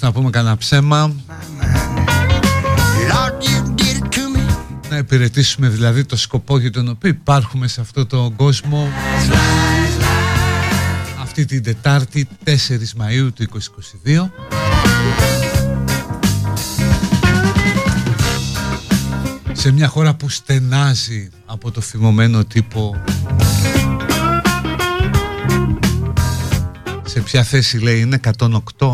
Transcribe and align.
να 0.00 0.12
πούμε 0.12 0.30
κανένα 0.30 0.56
ψέμα. 0.56 1.14
Να 4.90 4.96
υπηρετήσουμε 4.96 5.68
δηλαδή 5.68 6.04
το 6.04 6.16
σκοπό 6.16 6.58
για 6.58 6.70
τον 6.70 6.88
οποίο 6.88 7.10
υπάρχουμε 7.10 7.68
σε 7.68 7.80
αυτό 7.80 8.06
το 8.06 8.32
κόσμο. 8.36 8.88
Αυτή 11.22 11.44
την 11.44 11.62
Τετάρτη 11.62 12.28
4 12.44 12.50
Μαΐου 12.50 13.28
του 13.34 13.46
2022 14.06 14.28
σε 19.52 19.72
μια 19.72 19.88
χώρα 19.88 20.14
που 20.14 20.28
στενάζει 20.28 21.30
από 21.46 21.70
το 21.70 21.80
φημωμένο 21.80 22.44
τύπο 22.44 23.02
σε 27.14 27.20
ποια 27.20 27.42
θέση 27.42 27.78
λέει 27.78 28.00
είναι 28.00 28.20
108 28.78 28.93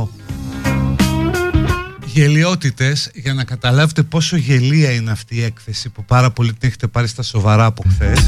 γελιότητες 2.13 3.11
για 3.15 3.35
να 3.35 3.45
καταλάβετε 3.45 4.03
πόσο 4.03 4.37
γελία 4.37 4.91
είναι 4.91 5.11
αυτή 5.11 5.37
η 5.37 5.43
έκθεση 5.43 5.89
που 5.89 6.05
πάρα 6.05 6.31
πολύ 6.31 6.53
την 6.53 6.69
έχετε 6.69 6.87
πάρει 6.87 7.07
στα 7.07 7.23
σοβαρά 7.23 7.65
από 7.65 7.85
χθες. 7.89 8.27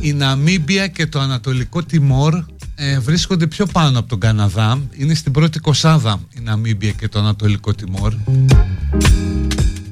Η 0.00 0.12
Ναμίμπια 0.12 0.86
και 0.86 1.06
το 1.06 1.20
Ανατολικό 1.20 1.82
Τιμόρ 1.82 2.44
ε, 2.74 2.98
βρίσκονται 2.98 3.46
πιο 3.46 3.66
πάνω 3.66 3.98
από 3.98 4.08
τον 4.08 4.20
Καναδά. 4.20 4.80
Είναι 4.92 5.14
στην 5.14 5.32
πρώτη 5.32 5.58
κοσάδα 5.58 6.20
η 6.38 6.40
Ναμίμπια 6.40 6.90
και 6.90 7.08
το 7.08 7.18
Ανατολικό 7.18 7.74
Τιμόρ. 7.74 8.14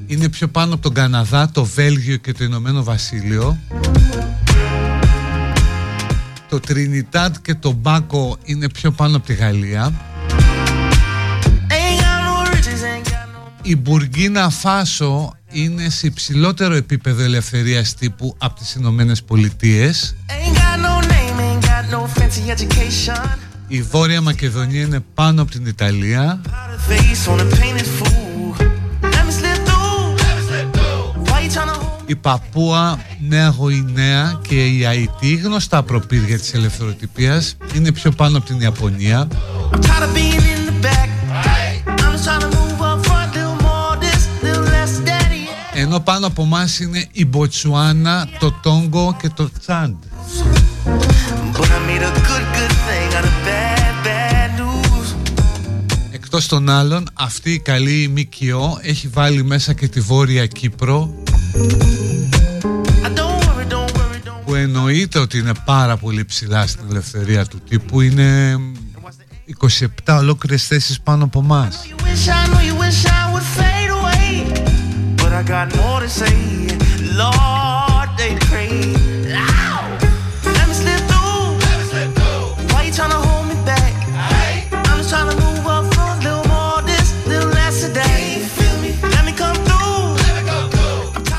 Είναι 0.07 0.29
πιο 0.29 0.47
πάνω 0.47 0.73
από 0.73 0.83
τον 0.83 0.93
Καναδά, 0.93 1.51
το 1.51 1.65
Βέλγιο 1.65 2.17
και 2.17 2.33
το 2.33 2.43
Ηνωμένο 2.43 2.83
Βασίλειο. 2.83 3.57
Το 6.49 6.59
Τρινιτάτ 6.59 7.35
και 7.41 7.55
το 7.55 7.71
Μπάκο 7.71 8.37
είναι 8.43 8.69
πιο 8.69 8.91
πάνω 8.91 9.17
από 9.17 9.25
τη 9.25 9.33
Γαλλία. 9.33 10.10
Η 13.61 13.75
Μπουργκίνα 13.75 14.49
Φάσο 14.49 15.33
είναι 15.51 15.89
σε 15.89 16.07
υψηλότερο 16.07 16.73
επίπεδο 16.75 17.23
ελευθερίας 17.23 17.93
τύπου 17.93 18.35
από 18.37 18.59
τις 18.59 18.73
Ηνωμένες 18.73 19.23
Πολιτείες. 19.23 20.15
Η 23.67 23.81
Βόρεια 23.81 24.21
Μακεδονία 24.21 24.81
είναι 24.81 24.99
πάνω 25.13 25.41
από 25.41 25.51
την 25.51 25.65
Ιταλία. 25.65 26.41
Η 32.05 32.15
Παπούα, 32.15 32.99
Νέα 33.27 33.47
Γοηναία 33.49 34.39
και 34.47 34.65
η 34.65 34.85
Αϊτή, 34.85 35.35
γνωστά 35.35 35.83
προπήρια 35.83 36.39
της 36.39 36.53
ελευθεροτυπίας, 36.53 37.55
είναι 37.75 37.91
πιο 37.91 38.11
πάνω 38.11 38.37
από 38.37 38.45
την 38.45 38.61
Ιαπωνία. 38.61 39.27
Ενώ 45.81 45.99
πάνω 45.99 46.27
από 46.27 46.41
εμά 46.41 46.67
είναι 46.81 47.07
η 47.11 47.25
Μποτσουάνα, 47.25 48.29
το 48.39 48.51
Τόγκο 48.51 49.17
και 49.21 49.29
το 49.29 49.49
Τσάντ. 49.59 49.95
Εκτός 56.11 56.47
των 56.47 56.69
άλλων, 56.69 57.09
αυτή 57.13 57.51
η 57.51 57.59
καλή 57.59 58.07
ΜΚΟ 58.07 58.79
έχει 58.81 59.07
βάλει 59.07 59.43
μέσα 59.43 59.73
και 59.73 59.87
τη 59.87 59.99
Βόρεια 59.99 60.45
Κύπρο 60.45 61.13
που 64.45 64.55
εννοείται 64.55 65.19
ότι 65.19 65.37
είναι 65.37 65.53
πάρα 65.65 65.97
πολύ 65.97 66.25
ψηλά 66.25 66.67
στην 66.67 66.85
ελευθερία 66.89 67.45
του 67.45 67.61
τύπου. 67.69 68.01
Είναι 68.01 68.57
27 69.59 69.85
ολόκληρες 70.19 70.67
θέσεις 70.67 71.01
πάνω 71.01 71.23
από 71.23 71.39
εμάς 71.39 71.85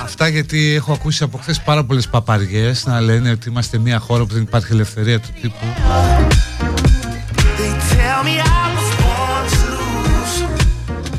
Αυτά 0.03 0.29
γιατί 0.29 0.75
έχω 0.75 0.93
ακούσει 0.93 1.23
από 1.25 1.39
χθες 1.39 1.61
πάρα 1.61 1.85
πολλές 1.85 2.09
παπαριές 2.09 2.87
να 2.87 3.01
λένε 3.01 3.31
ότι 3.31 3.49
είμαστε 3.49 3.79
μια 3.79 3.99
χώρα 3.99 4.25
που 4.25 4.33
δεν 4.33 4.43
υπάρχει 4.43 4.73
ελευθερία 4.73 5.21
του 5.21 5.29
τύπου. 5.41 5.65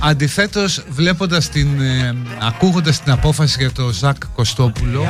Αντιθέτως 0.06 0.84
βλέποντας 0.90 1.50
την, 1.50 1.82
ε, 1.82 2.16
ακούγοντας 2.42 3.02
την 3.02 3.12
απόφαση 3.12 3.58
για 3.60 3.72
το 3.72 3.90
Ζακ 3.90 4.26
Κωστόπουλο 4.36 5.06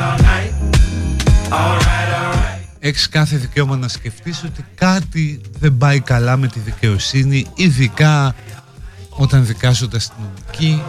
Έχεις 2.80 3.10
κάθε 3.10 3.38
δικαίωμα 3.38 3.78
να 3.78 3.88
σκεφτείς 3.88 4.44
ότι 4.44 4.66
κάτι 4.76 5.42
δεν 5.60 5.78
πάει 5.78 6.00
καλά 6.00 6.38
με 6.38 6.48
τη 6.48 6.60
δικαιοσύνη 6.60 7.46
Ειδικά 7.56 8.36
όταν 9.10 9.46
δικάζονται 9.46 9.98
αστυνομικοί 9.98 10.84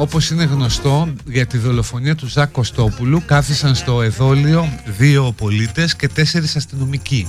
όπως 0.00 0.30
είναι 0.30 0.44
γνωστό 0.44 1.12
για 1.24 1.46
τη 1.46 1.58
δολοφονία 1.58 2.14
του 2.14 2.26
Ζακ 2.26 2.50
Κωστόπουλου 2.50 3.22
κάθισαν 3.26 3.74
στο 3.74 4.02
εδόλιο 4.02 4.68
δύο 4.98 5.34
πολίτες 5.36 5.96
και 5.96 6.08
τέσσερις 6.08 6.56
αστυνομικοί. 6.56 7.26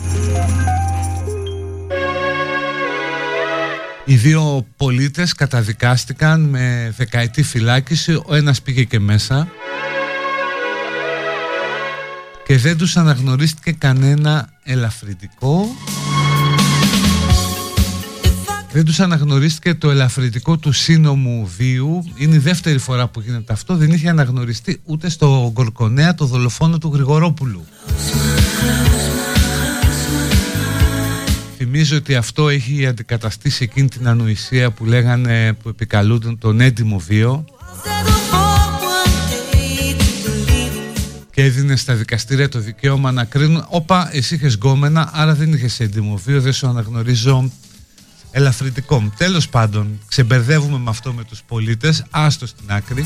Οι 4.05 4.15
δύο 4.15 4.65
πολίτες 4.77 5.33
καταδικάστηκαν 5.33 6.41
με 6.41 6.93
δεκαετή 6.97 7.43
φυλάκιση, 7.43 8.21
ο 8.25 8.35
ένας 8.35 8.61
πήγε 8.61 8.83
και 8.83 8.99
μέσα 8.99 9.47
και 12.45 12.57
δεν 12.57 12.77
τους 12.77 12.97
αναγνωρίστηκε 12.97 13.71
κανένα 13.71 14.49
ελαφρυντικό 14.63 15.67
δεν 18.73 18.85
τους 18.85 18.99
αναγνωρίστηκε 18.99 19.73
το 19.73 19.89
ελαφρυντικό 19.89 20.57
του 20.57 20.71
σύνομου 20.71 21.51
βίου 21.57 22.03
είναι 22.15 22.35
η 22.35 22.39
δεύτερη 22.39 22.77
φορά 22.77 23.07
που 23.07 23.21
γίνεται 23.21 23.53
αυτό 23.53 23.75
δεν 23.75 23.91
είχε 23.91 24.09
αναγνωριστεί 24.09 24.81
ούτε 24.85 25.09
στο 25.09 25.49
Γκορκονέα 25.53 26.15
το 26.15 26.25
δολοφόνο 26.25 26.77
του 26.77 26.91
Γρηγορόπουλου. 26.93 27.65
Θυμίζω 31.57 31.97
ότι 31.97 32.15
αυτό 32.15 32.49
έχει 32.49 32.85
αντικαταστήσει 32.85 33.63
εκείνη 33.63 33.87
την 33.87 34.07
ανοησία 34.07 34.71
που 34.71 34.85
λέγανε 34.85 35.53
που 35.53 35.69
επικαλούνταν 35.69 36.37
τον 36.37 36.61
έντιμο 36.61 36.99
βίο. 36.99 37.45
Και 41.31 41.43
έδινε 41.43 41.75
στα 41.75 41.93
δικαστήρια 41.93 42.49
το 42.49 42.59
δικαίωμα 42.59 43.11
να 43.11 43.23
κρίνουν 43.23 43.65
όπα 43.69 44.09
εσύ 44.11 44.35
είχες 44.35 44.53
γκόμενα 44.53 45.09
άρα 45.13 45.33
δεν 45.33 45.53
είχες 45.53 45.79
έντιμο 45.79 46.17
βίο 46.25 46.41
δεν 46.41 46.53
σου 46.53 46.67
αναγνωρίζω 46.67 47.51
ελαφρυντικό 48.31 49.11
τέλος 49.17 49.49
πάντων 49.49 49.99
ξεμπερδεύουμε 50.07 50.77
με 50.77 50.89
αυτό 50.89 51.13
με 51.13 51.23
τους 51.23 51.41
πολίτες 51.47 52.03
άστο 52.09 52.45
στην 52.45 52.71
άκρη 52.71 53.03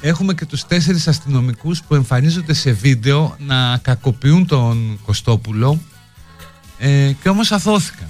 Έχουμε 0.00 0.34
και 0.34 0.44
τους 0.44 0.66
τέσσερις 0.66 1.08
αστυνομικούς 1.08 1.82
που 1.82 1.94
εμφανίζονται 1.94 2.54
σε 2.54 2.72
βίντεο 2.72 3.36
να 3.38 3.78
κακοποιούν 3.78 4.46
τον 4.46 5.00
Κωστόπουλο 5.04 5.80
ε, 6.78 7.12
και 7.22 7.28
όμως 7.28 7.52
αθώθηκαν. 7.52 8.08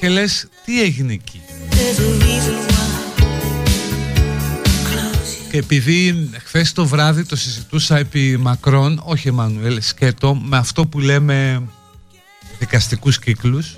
Και 0.00 0.08
λες 0.08 0.46
τι 0.64 0.82
έγινε 0.82 1.12
εκεί; 1.12 1.39
Και 5.50 5.58
επειδή 5.58 6.30
χθες 6.44 6.72
το 6.72 6.86
βράδυ 6.86 7.24
το 7.24 7.36
συζητούσα 7.36 7.96
επί 7.96 8.36
μακρόν 8.40 9.02
Όχι 9.04 9.28
Εμμανουέλ 9.28 9.82
σκέτο 9.82 10.34
Με 10.34 10.56
αυτό 10.56 10.86
που 10.86 11.00
λέμε 11.00 11.62
δικαστικούς 12.58 13.18
κύκλους 13.18 13.76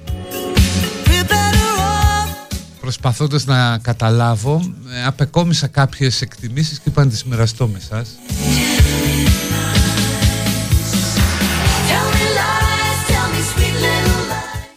προσπαθώντας 2.80 3.44
να 3.44 3.78
καταλάβω 3.78 4.72
ε, 4.92 5.04
απεκόμισα 5.04 5.66
κάποιες 5.66 6.20
εκτιμήσεις 6.20 6.78
και 6.78 6.88
είπα 6.88 7.04
να 7.04 7.10
τις 7.10 7.24
μοιραστώ 7.24 7.66
με 7.66 7.78
εσάς 7.78 8.08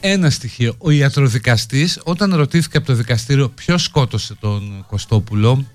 Ένα 0.08 0.30
στοιχείο, 0.30 0.76
ο 0.78 0.90
ιατροδικαστής 0.92 2.00
όταν 2.04 2.36
ρωτήθηκε 2.36 2.78
από 2.78 2.86
το 2.86 2.94
δικαστήριο 2.94 3.50
ποιος 3.50 3.84
σκότωσε 3.84 4.36
τον 4.40 4.86
Κωστόπουλο 4.88 5.66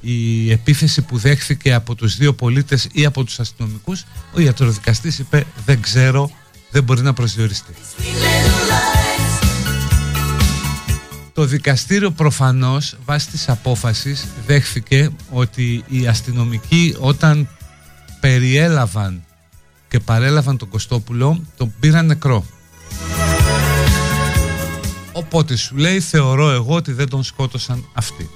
η 0.00 0.50
επίθεση 0.50 1.02
που 1.02 1.18
δέχθηκε 1.18 1.74
από 1.74 1.94
τους 1.94 2.16
δύο 2.16 2.34
πολίτες 2.34 2.88
ή 2.92 3.04
από 3.04 3.24
τους 3.24 3.40
αστυνομικούς 3.40 4.04
ο 4.34 4.40
ιατροδικαστής 4.40 5.18
είπε 5.18 5.46
δεν 5.64 5.80
ξέρω, 5.80 6.30
δεν 6.70 6.82
μπορεί 6.82 7.02
να 7.02 7.12
προσδιοριστεί 7.12 7.74
το 11.32 11.44
δικαστήριο 11.44 12.10
προφανώς 12.10 12.96
βάσει 13.04 13.28
της 13.28 13.48
απόφασης 13.48 14.26
δέχθηκε 14.46 15.10
ότι 15.30 15.84
οι 15.88 16.06
αστυνομικοί 16.06 16.96
όταν 16.98 17.48
περιέλαβαν 18.20 19.24
και 19.88 20.00
παρέλαβαν 20.00 20.56
τον 20.56 20.68
Κωστόπουλο 20.68 21.44
τον 21.56 21.74
πήραν 21.80 22.06
νεκρό. 22.06 22.46
Οπότε 25.12 25.56
σου 25.56 25.76
λέει 25.76 26.00
θεωρώ 26.00 26.50
εγώ 26.50 26.74
ότι 26.74 26.92
δεν 26.92 27.08
τον 27.08 27.22
σκότωσαν 27.22 27.88
αυτοί. 27.92 28.30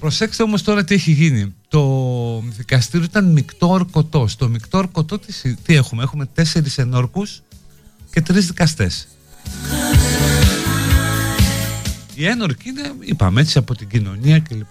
Προσέξτε 0.00 0.42
όμως 0.42 0.62
τώρα 0.62 0.84
τι 0.84 0.94
έχει 0.94 1.12
γίνει. 1.12 1.54
Το 1.68 2.42
δικαστήριο 2.56 3.06
ήταν 3.06 3.32
μεικτό 3.32 3.68
ορκωτό. 3.68 4.26
Στο 4.28 4.48
μεικτό 4.48 4.78
ορκωτό 4.78 5.18
τι 5.62 5.74
έχουμε; 5.74 6.02
Έχουμε 6.02 6.26
τέσσερις 6.26 6.78
ενόρκους 6.78 7.42
και 8.10 8.20
τρεις 8.20 8.46
δικαστές. 8.46 9.08
Η 12.14 12.26
ένορκη 12.26 12.68
είναι, 12.68 12.92
είπαμε 13.00 13.40
έτσι, 13.40 13.58
από 13.58 13.74
την 13.74 13.88
κοινωνία 13.88 14.38
κλπ. 14.38 14.66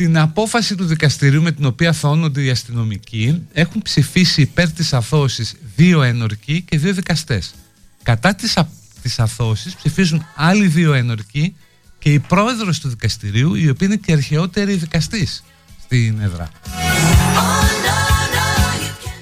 Στην 0.00 0.18
απόφαση 0.18 0.74
του 0.74 0.84
δικαστηρίου 0.84 1.42
με 1.42 1.52
την 1.52 1.64
οποία 1.64 1.92
θαώνονται 1.92 2.42
οι 2.42 2.50
αστυνομικοί 2.50 3.42
έχουν 3.52 3.82
ψηφίσει 3.82 4.40
υπέρ 4.40 4.70
της 4.70 4.92
αθώωσης 4.92 5.54
δύο 5.76 6.02
ένορκοι 6.02 6.62
και 6.62 6.78
δύο 6.78 6.92
δικαστές. 6.92 7.54
Κατά 8.02 8.34
της, 8.34 8.56
α... 8.56 8.68
της 9.02 9.18
αθώωσης 9.18 9.74
ψηφίζουν 9.74 10.26
άλλοι 10.34 10.66
δύο 10.66 10.92
ένορκοι 10.92 11.56
και 11.98 12.12
η 12.12 12.18
πρόεδρος 12.18 12.80
του 12.80 12.88
δικαστηρίου 12.88 13.54
η 13.54 13.68
οποία 13.68 13.86
είναι 13.86 13.96
και 13.96 14.12
αρχαιότερη 14.12 14.74
δικαστής 14.74 15.44
στην 15.84 16.20
έδρα. 16.20 16.50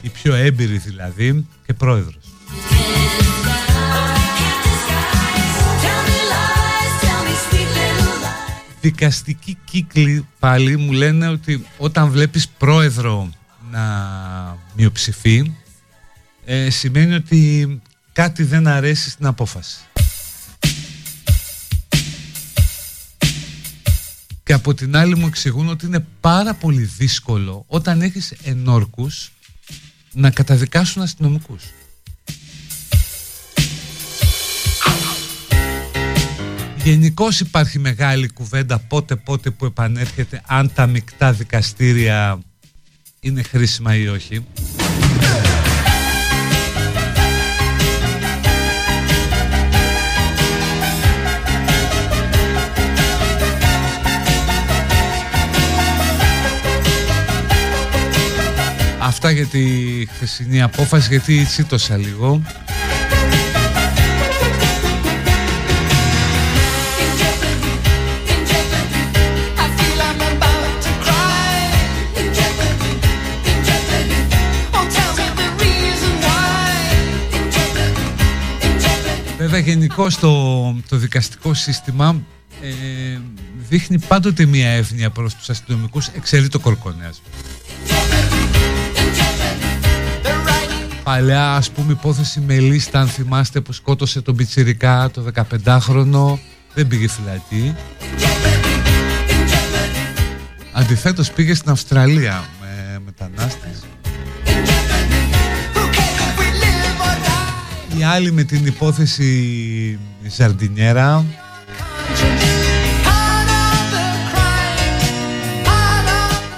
Η 0.02 0.08
πιο 0.08 0.34
έμπειρη 0.34 0.78
δηλαδή 0.78 1.46
και 1.66 1.74
πρόεδρος. 1.74 2.24
Δικαστικοί 8.80 9.58
κύκλοι 9.64 10.26
πάλι 10.38 10.76
μου 10.76 10.92
λένε 10.92 11.28
ότι 11.28 11.66
όταν 11.78 12.10
βλέπεις 12.10 12.48
πρόεδρο 12.48 13.32
να 13.70 13.82
μειοψηφεί 14.76 15.54
ε, 16.44 16.70
σημαίνει 16.70 17.14
ότι 17.14 17.80
κάτι 18.12 18.42
δεν 18.42 18.66
αρέσει 18.66 19.10
στην 19.10 19.26
απόφαση. 19.26 19.78
Και 24.42 24.52
από 24.52 24.74
την 24.74 24.96
άλλη 24.96 25.16
μου 25.16 25.26
εξηγούν 25.26 25.68
ότι 25.68 25.86
είναι 25.86 26.06
πάρα 26.20 26.54
πολύ 26.54 26.82
δύσκολο 26.82 27.64
όταν 27.66 28.02
έχεις 28.02 28.34
ενόρκους 28.42 29.32
να 30.12 30.30
καταδικάσουν 30.30 31.02
αστυνομικούς. 31.02 31.62
Γενικώ 36.84 37.28
υπάρχει 37.40 37.78
μεγάλη 37.78 38.28
κουβέντα 38.28 38.78
πότε 38.78 39.16
πότε 39.16 39.50
που 39.50 39.64
επανέρχεται 39.64 40.42
αν 40.46 40.72
τα 40.74 40.86
μεικτά 40.86 41.32
δικαστήρια 41.32 42.38
είναι 43.20 43.42
χρήσιμα 43.42 43.96
ή 43.96 44.08
όχι. 44.08 44.46
Αυτά 59.00 59.30
για 59.30 59.46
τη 59.46 59.60
χθεσινή 60.06 60.62
απόφαση 60.62 61.08
γιατί 61.08 61.44
τσίτωσα 61.44 61.96
λίγο 61.96 62.42
Βέβαια 79.98 80.08
γενικώ 80.08 80.08
το, 80.20 80.88
το 80.88 80.96
δικαστικό 80.96 81.54
σύστημα 81.54 82.20
ε, 82.62 83.18
δείχνει 83.68 83.98
πάντοτε 83.98 84.44
μια 84.44 84.68
εύνοια 84.68 85.10
προς 85.10 85.34
τους 85.34 85.50
αστυνομικούς 85.50 86.06
εξαιρεί 86.06 86.48
το 86.48 86.58
κορκονέας. 86.58 87.22
Παλιά 91.02 91.54
ας 91.54 91.70
πούμε 91.70 91.92
υπόθεση 91.92 92.40
Μελίστα 92.40 93.00
αν 93.00 93.08
θυμάστε 93.08 93.60
που 93.60 93.72
σκότωσε 93.72 94.20
τον 94.20 94.36
Πιτσιρικά 94.36 95.10
το 95.10 95.24
15χρονο 95.34 96.38
δεν 96.74 96.86
πήγε 96.86 97.08
φυλακή. 97.08 97.74
Αντιθέτως 100.72 101.32
πήγε 101.32 101.54
στην 101.54 101.70
Αυστραλία 101.70 102.44
με 102.60 103.00
μετανάστες 103.04 103.87
η 107.98 108.04
άλλη 108.04 108.32
με 108.32 108.42
την 108.42 108.66
υπόθεση 108.66 109.98
Ζαρντινιέρα. 110.28 111.24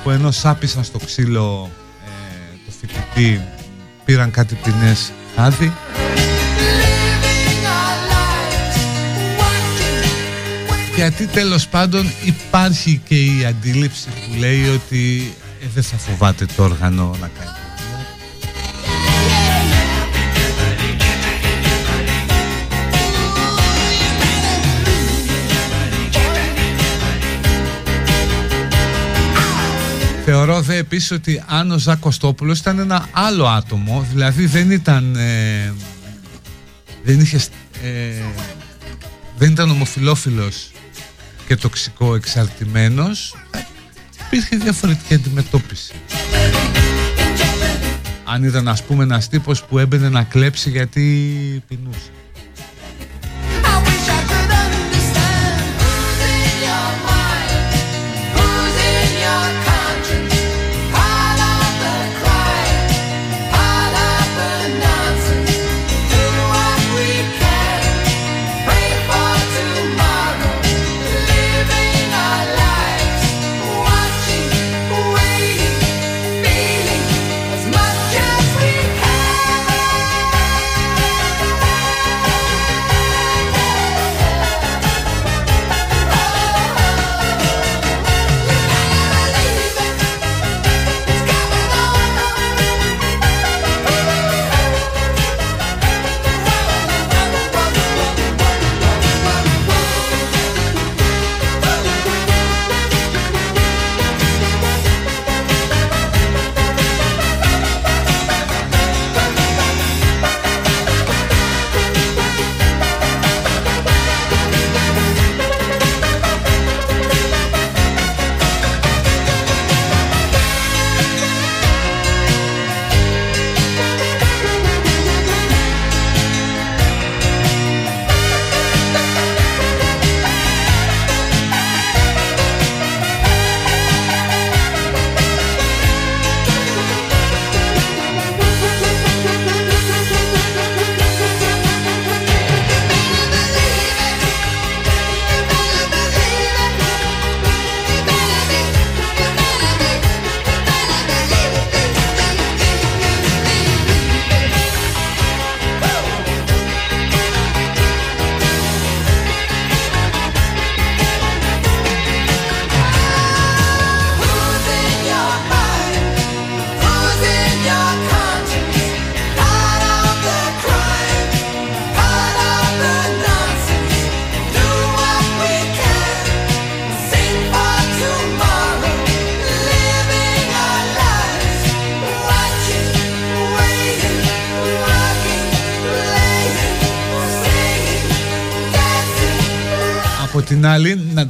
Που 0.02 0.10
ενώ 0.10 0.30
σάπισαν 0.30 0.84
στο 0.84 0.98
ξύλο 0.98 1.70
ε, 2.04 2.56
το 2.66 2.72
φοιτητή 2.80 3.40
πήραν 4.04 4.30
κάτι 4.30 4.54
ποινές 4.54 5.12
χάδι 5.36 5.72
γιατί 10.96 11.26
τέλος 11.26 11.68
πάντων 11.68 12.12
υπάρχει 12.24 13.00
και 13.08 13.14
η 13.14 13.44
αντίληψη 13.48 14.08
που 14.08 14.38
λέει 14.38 14.68
ότι 14.68 15.32
ε, 15.62 15.66
δεν 15.74 15.82
θα 15.82 15.96
φοβάται 15.96 16.46
το 16.56 16.62
όργανο 16.62 17.16
να 17.20 17.30
κάνει 17.38 17.59
Θεωρώ 30.62 30.74
δε 30.74 30.86
επίσης 30.86 31.10
ότι 31.10 31.42
αν 31.46 31.70
ο 31.70 31.78
Ζακ 31.78 31.98
Κωστόπουλος 31.98 32.58
ήταν 32.58 32.78
ένα 32.78 33.08
άλλο 33.12 33.46
άτομο, 33.46 34.06
δηλαδή 34.10 34.46
δεν 34.46 34.70
ήταν, 34.70 35.16
ε, 35.16 35.72
δεν 37.04 37.20
είχε, 37.20 37.40
ε, 37.82 38.22
δεν 39.38 39.50
ήταν 39.50 39.70
ομοφιλόφιλος 39.70 40.70
και 41.46 41.56
τοξικό 41.56 42.14
εξαρτημένος, 42.14 43.36
υπήρχε 44.26 44.56
διαφορετική 44.56 45.14
αντιμετώπιση. 45.14 45.92
Αν 48.24 48.44
ήταν 48.44 48.68
ας 48.68 48.82
πούμε 48.82 49.02
ένας 49.02 49.28
τύπος 49.28 49.64
που 49.64 49.78
έμπαινε 49.78 50.08
να 50.08 50.22
κλέψει 50.22 50.70
γιατί 50.70 51.02
πεινούσε. 51.68 52.10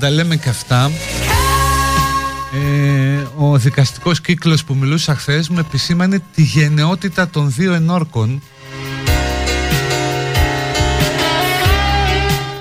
Τα 0.01 0.11
λέμε 0.11 0.37
και 0.37 0.49
αυτά. 0.49 0.91
Ε, 2.53 3.27
ο 3.37 3.59
δικαστικός 3.59 4.21
κύκλος 4.21 4.65
που 4.65 4.75
μιλούσα 4.75 5.15
χθες 5.15 5.49
μου 5.49 5.59
επισήμανε 5.59 6.23
τη 6.35 6.43
γενναιότητα 6.43 7.29
των 7.29 7.53
δύο 7.53 7.73
ενόρκων. 7.73 8.43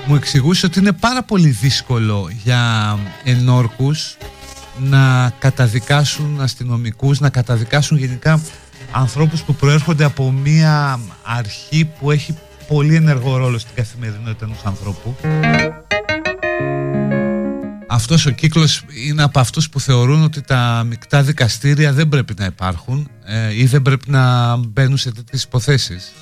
Μου 0.06 0.14
εξηγούσε 0.14 0.66
ότι 0.66 0.78
είναι 0.78 0.92
πάρα 0.92 1.22
πολύ 1.22 1.48
δύσκολο 1.48 2.30
για 2.42 2.98
ενόρκους 3.24 4.16
να 4.78 5.32
καταδικάσουν 5.38 6.40
αστυνομικούς, 6.40 7.20
να 7.20 7.28
καταδικάσουν 7.28 7.98
γενικά 7.98 8.40
ανθρώπους 8.90 9.42
που 9.42 9.54
προέρχονται 9.54 10.04
από 10.04 10.30
μια 10.30 11.00
αρχή 11.22 11.90
που 11.98 12.10
έχει 12.10 12.34
πολύ 12.68 12.94
ενεργό 12.94 13.36
ρόλο 13.36 13.58
στην 13.58 13.74
καθημερινότητα 13.74 14.44
ενός 14.44 14.60
ανθρώπου 14.64 15.16
αυτός 18.00 18.26
ο 18.26 18.30
κύκλος 18.30 18.84
είναι 19.06 19.22
από 19.22 19.40
αυτούς 19.40 19.68
που 19.68 19.80
θεωρούν 19.80 20.22
ότι 20.22 20.40
τα 20.40 20.84
μεικτά 20.86 21.22
δικαστήρια 21.22 21.92
δεν 21.92 22.08
πρέπει 22.08 22.34
να 22.38 22.44
υπάρχουν 22.44 23.08
ε, 23.24 23.54
ή 23.60 23.66
δεν 23.66 23.82
πρέπει 23.82 24.10
να 24.10 24.56
μπαίνουν 24.56 24.96
σε 24.96 25.12
τέτοιες 25.12 25.42
υποθέσεις. 25.42 26.12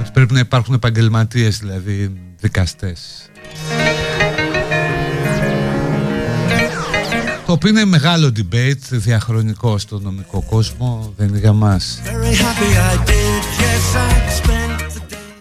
Ότι 0.00 0.10
πρέπει 0.12 0.32
να 0.32 0.38
υπάρχουν 0.38 0.74
επαγγελματίες, 0.74 1.58
δηλαδή 1.58 2.12
δικαστές. 2.40 3.28
Το 7.46 7.52
οποίο 7.52 7.68
είναι 7.68 7.84
μεγάλο 7.84 8.32
debate 8.36 8.88
διαχρονικό 8.90 9.78
στο 9.78 9.98
νομικό 9.98 10.42
κόσμο, 10.42 11.12
δεν 11.16 11.28
είναι 11.28 11.38
για 11.38 11.52
μας. 11.52 12.00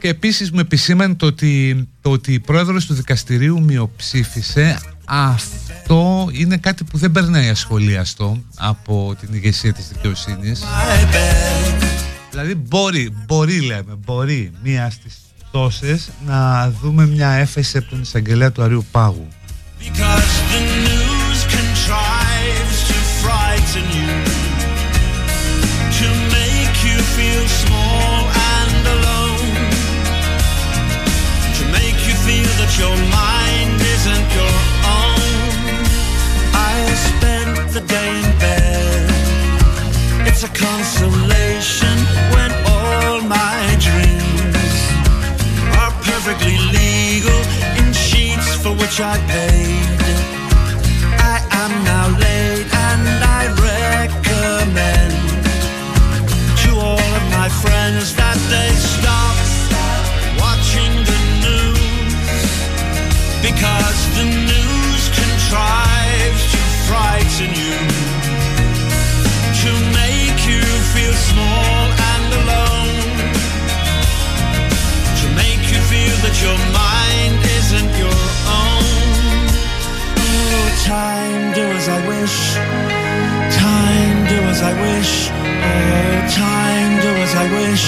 Και 0.03 0.09
επίσης 0.09 0.51
μου 0.51 0.59
επισήμανε 0.59 1.15
το 1.15 1.25
ότι, 1.25 1.87
το 2.01 2.11
ότι 2.11 2.33
η 2.33 2.39
πρόεδρος 2.39 2.85
του 2.85 2.93
δικαστηρίου 2.93 3.61
μειοψήφισε. 3.61 4.79
Αυτό 5.05 6.29
είναι 6.31 6.57
κάτι 6.57 6.83
που 6.83 6.97
δεν 6.97 7.11
περνάει 7.11 7.49
ασχολίαστο 7.49 8.43
από 8.55 9.15
την 9.19 9.33
ηγεσία 9.33 9.73
της 9.73 9.87
δικαιοσύνης. 9.87 10.63
Δηλαδή 12.29 12.55
μπορεί, 12.55 13.13
μπορεί 13.25 13.61
λέμε, 13.61 13.95
μπορεί 14.05 14.51
μία 14.63 14.89
στις 14.89 15.17
τόσες 15.51 16.09
να 16.25 16.71
δούμε 16.81 17.07
μια 17.07 17.29
έφεση 17.29 17.77
από 17.77 17.89
τον 17.89 18.01
εισαγγελέα 18.01 18.51
του 18.51 18.63
Αρίου 18.63 18.85
Πάγου 18.91 19.27
your 32.83 32.97
mind 33.21 33.75
isn't 33.95 34.27
your 34.39 34.57
own. 34.99 35.21
I 36.71 36.75
spent 37.09 37.55
the 37.75 37.83
day 37.95 38.11
in 38.21 38.29
bed. 38.43 39.05
It's 40.29 40.43
a 40.49 40.51
consolation 40.67 41.95
when 42.33 42.51
all 42.75 43.15
my 43.39 43.59
dreams 43.87 44.75
are 45.81 45.93
perfectly 46.09 46.57
legal 46.79 47.41
in 47.79 47.87
sheets 48.07 48.49
for 48.61 48.73
which 48.81 48.97
I 49.13 49.15
paid. 49.35 49.99
I 51.33 51.37
am 51.63 51.71
now 51.91 52.07
late 52.25 52.67
and 52.89 53.05
I 53.39 53.43
recommend 53.69 55.15
to 56.61 56.69
all 56.87 57.09
of 57.19 57.23
my 57.39 57.49
friends 57.63 58.05
that 58.19 58.37
they 58.53 58.71
stop. 58.91 59.42
Because 63.53 63.99
the 64.17 64.25
news 64.25 65.03
contrives 65.13 66.41
to 66.53 66.59
frighten 66.89 67.51
you, 67.53 67.77
to 69.61 69.71
make 69.93 70.39
you 70.49 70.63
feel 70.93 71.13
small 71.13 71.83
and 72.11 72.27
alone, 72.41 73.17
to 75.19 75.25
make 75.41 75.63
you 75.71 75.79
feel 75.91 76.15
that 76.25 76.35
your 76.41 76.57
mind 76.81 77.39
isn't 77.59 77.91
your 78.03 78.21
own. 78.61 79.45
Oh, 80.17 80.69
time, 80.85 81.53
do 81.53 81.65
as 81.77 81.87
I 81.89 81.99
wish. 82.07 82.37
Time, 83.53 84.17
do 84.31 84.39
as 84.53 84.61
I 84.61 84.73
wish. 84.81 85.29
Oh, 85.29 86.15
time, 86.41 86.91
do 87.01 87.11
as 87.25 87.33
I 87.35 87.45
wish. 87.59 87.85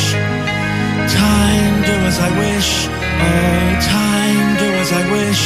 Time, 1.14 1.76
do 1.90 1.96
as 2.10 2.20
I 2.20 2.30
wish. 2.40 3.05
Oh, 3.18 3.80
time, 3.82 4.48
do 4.58 4.68
as 4.84 4.92
I 4.92 5.04
wish. 5.12 5.44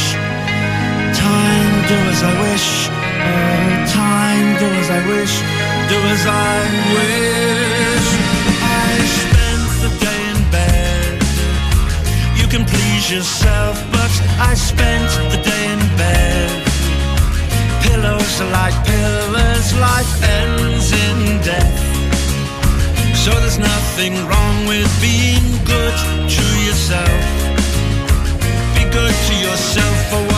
Time, 1.16 1.72
do 1.90 1.96
as 2.12 2.22
I 2.22 2.32
wish. 2.44 2.68
Oh, 2.90 3.72
time, 3.94 4.48
do 4.58 4.66
as 4.82 4.90
I 4.90 5.00
wish. 5.12 5.34
Do 5.90 5.98
as 6.14 6.24
I 6.26 6.56
wish. 6.94 8.08
I 8.62 8.92
spent 9.20 9.68
the 9.84 9.90
day 10.04 10.20
in 10.32 10.40
bed. 10.50 11.22
You 12.40 12.46
can 12.48 12.64
please 12.64 13.10
yourself, 13.10 13.76
but 13.92 14.12
I 14.38 14.54
spent 14.54 15.10
the 15.32 15.40
day 15.50 15.64
in 15.74 15.82
bed. 15.96 16.50
Pillows 17.82 18.40
are 18.40 18.50
like 18.50 18.76
pillars, 18.86 19.68
life 19.78 20.22
ends 20.22 20.92
in 20.92 21.18
death. 21.42 21.78
So 23.16 23.30
there's 23.32 23.58
nothing 23.58 24.14
wrong 24.26 24.66
with 24.66 24.88
being 25.00 25.46
good 25.64 25.96
to 26.36 26.44
yourself. 26.66 27.39
Good 28.92 29.14
to 29.14 29.34
yourself 29.36 30.29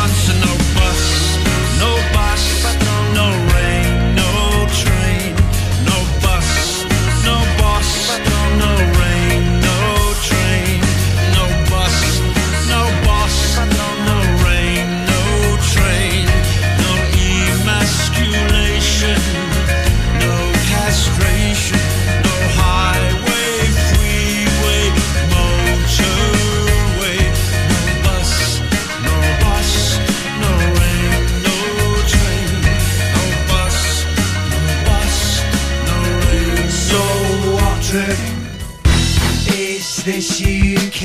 is 40.05 40.15
this 40.15 40.41
UK? 40.41 41.03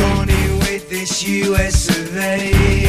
Gone 0.00 0.28
in 0.28 0.58
with 0.58 0.88
this 0.88 1.22
US 1.22 1.88
of 1.88 2.16
A 2.16 2.36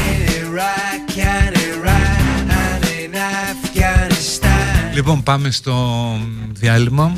in 0.04 0.22
Iraq 0.44 1.18
and 1.18 1.56
Iran 1.72 2.52
and 2.66 2.84
in 3.04 3.16
Afghanistan. 3.16 4.94
Λοιπόν, 4.94 5.24
πάμε 5.24 5.52
στο 5.52 6.18
διάλειμμα. 6.52 7.18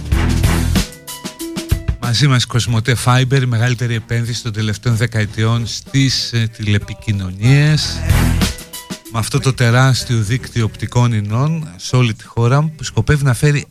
Μαζί 2.00 2.28
μας 2.28 2.46
Κοσμοτέ 2.46 2.96
Fiber, 3.06 3.42
η 3.42 3.46
μεγαλύτερη 3.46 3.96
επένδυση 3.96 4.44
των 4.44 4.52
τελευταίων 4.52 4.96
δεκαετιών 4.96 5.68
στις 5.68 6.34
ε, 6.34 6.50
τηλεπικοινωνίες. 6.58 8.00
Με 9.18 9.24
αυτό 9.24 9.40
το 9.40 9.54
τεράστιο 9.54 10.18
δίκτυο 10.22 10.66
οπτικών 10.66 11.14
ινών 11.14 11.68
σε 11.76 11.96
όλη 11.96 12.14
τη 12.14 12.26
χώρα 12.26 12.64
που 12.64 12.84
σκοπεύει 12.84 13.24
να 13.24 13.34
φέρει 13.34 13.66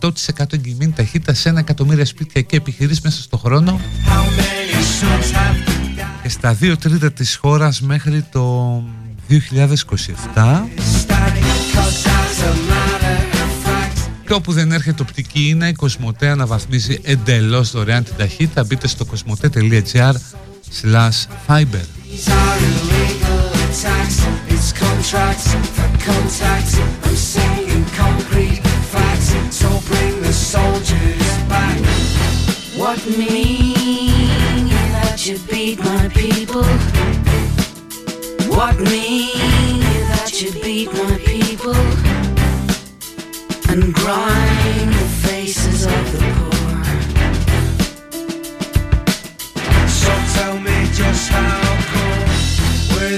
100% 0.00 0.10
εγγυημένη 0.50 0.92
ταχύτητα 0.92 1.34
σε 1.34 1.48
ένα 1.48 1.58
εκατομμύρια 1.58 2.04
σπίτια 2.04 2.40
και 2.40 2.56
επιχειρήσεις 2.56 3.00
μέσα 3.00 3.22
στο 3.22 3.36
χρόνο. 3.36 3.80
How 4.06 4.10
many 4.10 4.74
sons 5.00 5.32
have 5.32 5.68
to 5.68 6.00
die? 6.00 6.22
και 6.22 6.28
στα 6.28 6.52
δύο 6.52 6.76
τρίτα 6.76 7.12
της 7.12 7.36
χώρας 7.36 7.80
μέχρι 7.80 8.22
το 8.22 8.82
2027 9.28 10.68
Static, 11.06 11.44
'cause 11.74 12.06
as 12.06 12.38
a 12.42 12.52
matter 12.70 13.18
of 13.32 13.66
fact, 13.66 14.10
και 14.26 14.32
όπου 14.32 14.52
δεν 14.52 14.72
έρχεται 14.72 15.02
οπτική 15.02 15.48
είναι 15.48 15.68
η 15.68 15.72
Κοσμοτέ 15.72 16.28
αναβαθμίζει 16.28 17.00
εντελώς 17.02 17.70
δωρεάν 17.70 18.04
την 18.04 18.14
ταχύτητα. 18.16 18.64
Μπείτε 18.64 18.88
στο 18.88 19.06
cosmote.gr 19.12 20.14
slash 20.82 21.26
fiber 21.46 21.84
contracts 25.04 25.52
for 25.52 25.88
contacts. 26.02 26.78
I'm 26.78 27.14
saying 27.14 27.84
concrete 27.94 28.62
facts. 28.90 29.34
So 29.54 29.68
bring 29.86 30.22
the 30.22 30.32
soldiers 30.32 31.38
back. 31.46 31.78
What 32.74 33.06
mean 33.06 34.68
that 34.68 35.26
you 35.26 35.38
beat 35.50 35.78
my 35.80 36.08
people? 36.08 36.64
What 38.48 38.78
mean 38.80 39.80
that 40.08 40.40
you 40.40 40.52
beat 40.62 40.90
my 40.94 41.18
people? 41.18 41.74
And 43.68 43.92
grind 43.92 44.90
the 44.90 45.08
faces 45.28 45.84
of 45.84 46.12
the 46.12 46.20
poor. 46.38 46.84
So 49.86 50.12
tell 50.34 50.58
me 50.60 50.86
just 50.94 51.28
how 51.28 51.93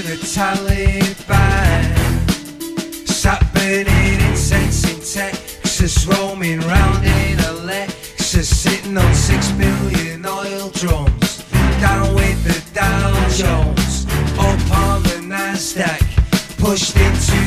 the 0.01 0.15
Taliban? 0.17 1.83
Sat 3.07 3.41
burning 3.53 4.19
incense 4.29 4.83
in 4.85 4.99
Texas, 4.99 6.05
roaming 6.05 6.59
round 6.61 7.03
in 7.05 7.39
a 7.39 7.53
Lexus, 7.65 8.45
sitting 8.45 8.97
on 8.97 9.13
six 9.13 9.51
billion 9.51 10.25
oil 10.25 10.69
drums. 10.69 11.43
Down 11.81 12.13
with 12.15 12.43
the 12.43 12.73
Dow 12.73 13.29
Jones, 13.29 14.05
up 14.37 14.77
on 14.77 15.03
the 15.03 15.19
Nasdaq, 15.23 16.01
pushed 16.59 16.95
into 16.95 17.46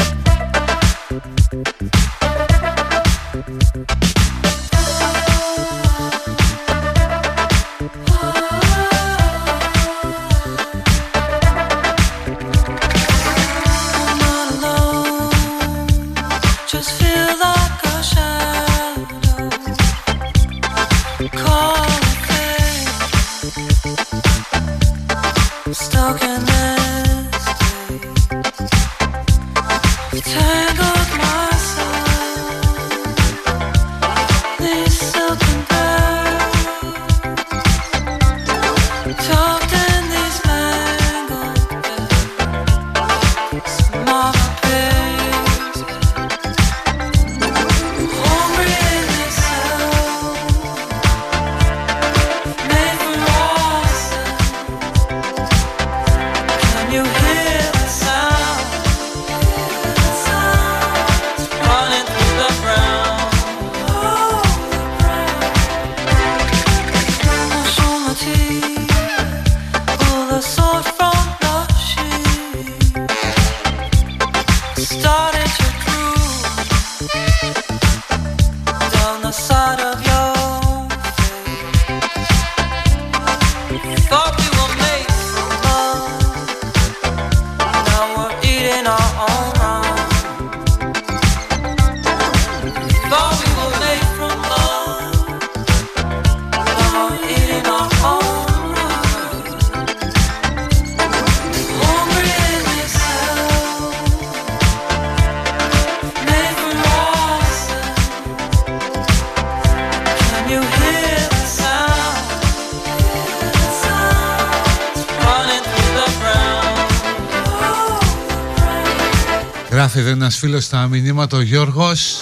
φίλος 120.37 120.63
στα 120.63 120.87
μηνύματα 120.87 121.37
ο 121.37 121.41
Γιώργος 121.41 122.17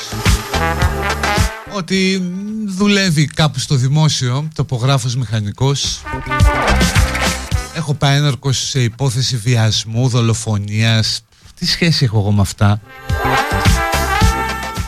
ότι 1.76 2.32
δουλεύει 2.66 3.26
κάπου 3.26 3.60
στο 3.60 3.76
δημόσιο, 3.76 4.48
τοπογράφος 4.56 5.16
μηχανικός. 5.16 6.02
Έχω 7.74 7.94
πάει 7.94 8.18
έναρκος 8.18 8.58
σε 8.58 8.82
υπόθεση 8.82 9.38
βιασμού, 9.38 10.08
δολοφονίας. 10.08 11.22
Τι 11.56 11.66
σχέση 11.66 12.06
έχω 12.06 12.18
εγώ 12.18 12.32
με 12.32 12.42
αυτά; 12.42 12.82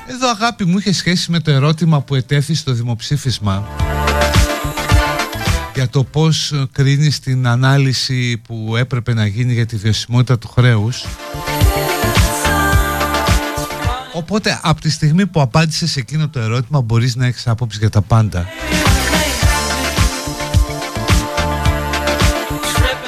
Εδώ 0.07 0.29
αγάπη 0.29 0.65
μου 0.65 0.77
είχε 0.77 0.93
σχέση 0.93 1.31
με 1.31 1.39
το 1.39 1.51
ερώτημα 1.51 2.01
που 2.01 2.15
ετέθη 2.15 2.53
στο 2.53 2.71
δημοψήφισμα 2.71 3.67
για 5.75 5.89
το 5.89 6.03
πώς 6.03 6.53
κρίνεις 6.71 7.19
την 7.19 7.47
ανάλυση 7.47 8.37
που 8.37 8.75
έπρεπε 8.77 9.13
να 9.13 9.25
γίνει 9.25 9.53
για 9.53 9.65
τη 9.65 9.75
βιωσιμότητα 9.75 10.37
του 10.37 10.47
χρέους. 10.47 11.05
Οπότε 14.31 14.59
από 14.61 14.81
τη 14.81 14.89
στιγμή 14.89 15.27
που 15.27 15.41
απάντησες 15.41 15.91
σε 15.91 15.99
εκείνο 15.99 16.29
το 16.29 16.39
ερώτημα 16.39 16.81
μπορείς 16.81 17.15
να 17.15 17.25
έχεις 17.25 17.47
άποψη 17.47 17.77
για 17.77 17.89
τα 17.89 18.01
πάντα. 18.01 18.47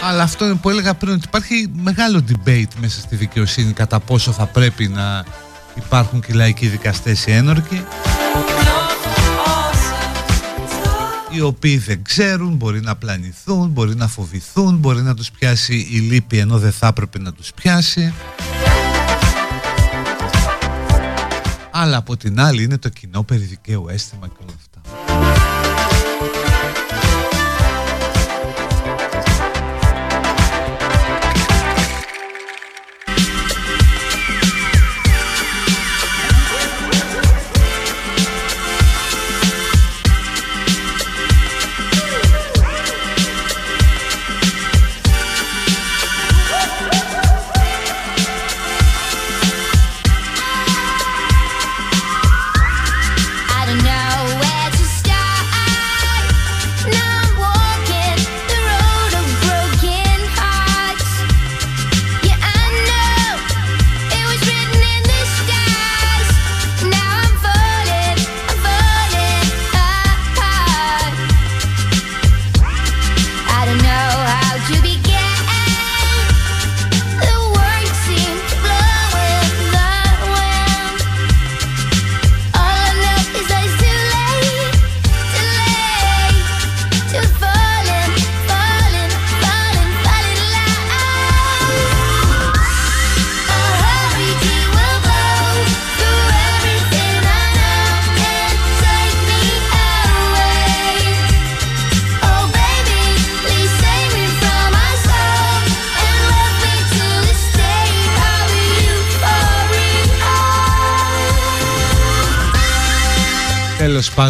Αλλά 0.10 0.24
αυτό 0.24 0.46
είναι 0.46 0.56
που 0.56 0.70
έλεγα 0.70 0.94
πριν 0.94 1.14
ότι 1.14 1.22
υπάρχει 1.26 1.72
μεγάλο 1.76 2.24
debate 2.30 2.74
μέσα 2.80 3.00
στη 3.00 3.16
δικαιοσύνη 3.16 3.74
κατά 3.74 4.00
πόσο 4.00 4.32
θα 4.32 4.46
πρέπει 4.46 4.88
να 4.88 5.26
υπάρχουν 5.76 6.22
και 6.22 6.34
λαϊκοί 6.34 6.68
δικαστές 6.68 7.26
ή 7.26 7.32
ένορκοι 7.32 7.86
οι 11.30 11.42
οποίοι 11.42 11.78
δεν 11.78 12.04
ξέρουν, 12.04 12.56
μπορεί 12.56 12.82
να 12.82 12.96
πλανηθούν, 12.96 13.70
μπορεί 13.70 13.96
να 13.96 14.08
φοβηθούν, 14.08 14.78
μπορεί 14.78 15.02
να 15.02 15.14
τους 15.14 15.32
πιάσει 15.32 15.88
η 15.92 15.98
λύπη 15.98 16.38
ενώ 16.38 16.58
δεν 16.60 16.72
θα 16.72 16.88
έπρεπε 16.88 17.20
να 17.20 17.34
τους 17.34 17.52
πιάσει. 17.54 18.14
Αλλά 21.84 21.98
από 21.98 22.18
την 22.18 22.40
άλλη 22.40 22.64
είναι 22.64 22.78
το 22.78 22.90
κοινό 22.90 23.24
περιδικαίου 23.24 23.90
αίσθημα 23.90 24.28
και 24.28 24.44
όλα 24.44 24.54
αυτά. 24.56 25.03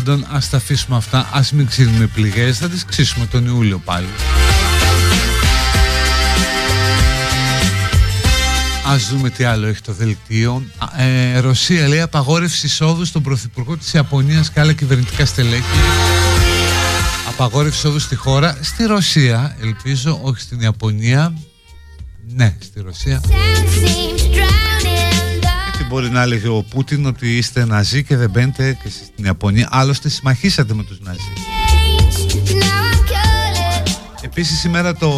Πάντων, 0.04 0.26
ας 0.32 0.50
τα 0.50 0.58
αφήσουμε 0.58 0.98
αυτά, 0.98 1.30
ας 1.32 1.52
μην 1.52 1.68
ξύνουμε 1.68 2.08
πληγές, 2.08 2.58
θα 2.58 2.70
τις 2.70 2.86
ξύσουμε 2.86 3.26
τον 3.26 3.46
Ιούλιο 3.46 3.78
πάλι. 3.86 4.08
Ας 8.88 9.10
δούμε 9.10 9.30
τι 9.30 9.44
άλλο 9.44 9.68
έχει 9.68 9.82
το 9.82 9.94
δελτίο. 9.94 10.63
Ε, 10.98 11.39
Ρωσία 11.39 11.88
λέει 11.88 12.02
απαγόρευση 12.02 12.66
εισόδου 12.66 13.06
στον 13.06 13.22
Πρωθυπουργό 13.22 13.78
της 13.78 13.94
Ιαπωνίας 13.94 14.50
και 14.52 14.60
άλλα 14.60 14.74
κυβερνητικά 14.74 15.26
στελέχη. 15.26 15.63
Απαγόρευση 17.28 17.78
εισόδου 17.78 18.00
στη 18.00 18.16
χώρα, 18.16 18.58
στη 18.62 18.86
Ρωσία, 18.86 19.58
ελπίζω, 19.62 20.20
όχι 20.22 20.39
στην 20.39 20.60
Ιαπωνία. 20.60 21.34
Ναι, 22.36 22.56
στη 22.60 22.82
Ρωσία. 22.82 23.22
Γιατί 25.93 26.10
μπορεί 26.10 26.10
να 26.10 26.21
έλεγε 26.21 26.47
ο 26.47 26.63
Πούτιν 26.69 27.06
ότι 27.06 27.38
είστε 27.38 27.65
Ναζί 27.65 28.03
και 28.03 28.17
δεν 28.17 28.29
μπαίνετε 28.29 28.77
και 28.84 28.89
στην 28.89 29.25
Ιαπωνία. 29.25 29.67
Άλλωστε 29.71 30.10
συμμαχίσατε 30.10 30.73
με 30.73 30.84
τους 30.84 30.99
Ναζί. 30.99 31.19
Επίσης 34.21 34.60
σήμερα 34.60 34.95
το 34.95 35.10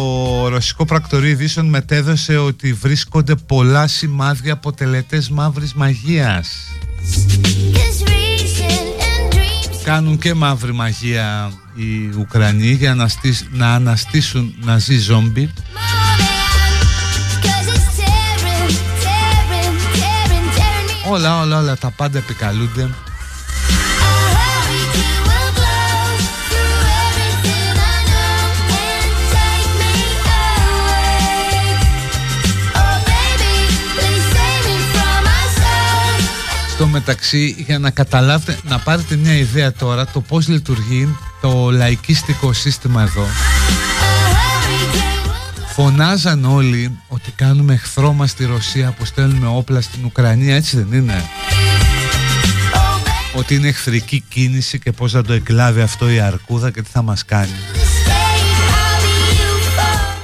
ρωσικό 0.48 0.84
πρακτορείο 0.84 1.30
ειδήσεων 1.30 1.66
μετέδωσε 1.66 2.36
ότι 2.36 2.72
βρίσκονται 2.72 3.34
πολλά 3.34 3.86
σημάδια 3.86 4.52
από 4.52 4.72
τελετές 4.72 5.28
μαύρης 5.28 5.74
μαγείας. 5.74 6.48
Κάνουν 9.84 10.18
και 10.18 10.34
μαύρη 10.34 10.72
μαγεία 10.72 11.52
οι 11.74 12.18
Ουκρανοί 12.18 12.70
για 12.70 12.94
να, 12.94 13.08
να 13.50 13.74
αναστήσουν 13.74 14.54
ναζί 14.64 14.98
ζόμπι. 14.98 15.50
Όλα, 21.08 21.40
όλα, 21.40 21.58
όλα 21.58 21.76
τα 21.76 21.90
πάντα 21.90 22.18
επικαλούνται. 22.18 22.88
Στο 36.74 36.86
μεταξύ 36.86 37.64
για 37.66 37.78
να 37.78 37.90
καταλάβετε, 37.90 38.58
να 38.62 38.78
πάρετε 38.78 39.16
μια 39.16 39.34
ιδέα 39.34 39.72
τώρα 39.72 40.06
το 40.06 40.20
πώς 40.20 40.48
λειτουργεί 40.48 41.16
το 41.40 41.70
λαϊκίστικο 41.70 42.52
σύστημα 42.52 43.02
εδώ. 43.02 43.26
Φωνάζαν 45.76 46.44
όλοι 46.44 46.98
ότι 47.08 47.30
κάνουμε 47.30 47.74
εχθρό 47.74 48.12
μας 48.12 48.30
στη 48.30 48.44
Ρωσία 48.44 48.90
που 48.90 49.04
στέλνουμε 49.04 49.46
όπλα 49.46 49.80
στην 49.80 50.04
Ουκρανία, 50.04 50.54
έτσι 50.54 50.76
δεν 50.82 50.98
είναι; 50.98 51.24
Ότι 53.34 53.54
είναι 53.54 53.68
εχθρική 53.68 54.24
κίνηση 54.28 54.78
και 54.78 54.92
πώς 54.92 55.12
θα 55.12 55.22
το 55.22 55.32
εκλάβει 55.32 55.80
αυτό 55.80 56.10
η 56.10 56.20
αρκούδα 56.20 56.70
και 56.70 56.82
τι 56.82 56.90
θα 56.90 57.02
μας 57.02 57.24
κάνει. 57.24 57.52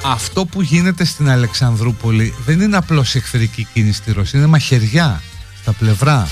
Αυτό 0.05 0.45
που 0.45 0.63
γίνεται 0.63 1.05
στην 1.05 1.31
Αλεξανδρούπολη 1.31 2.35
δεν 2.45 2.61
είναι 2.61 2.77
απλώς 2.77 3.15
εχθρική 3.15 3.67
κίνηση 3.73 3.97
στη 3.97 4.13
Ρωσία, 4.13 4.39
είναι 4.39 4.49
μαχαιριά 4.49 5.23
στα 5.61 5.73
πλευρά. 5.73 6.29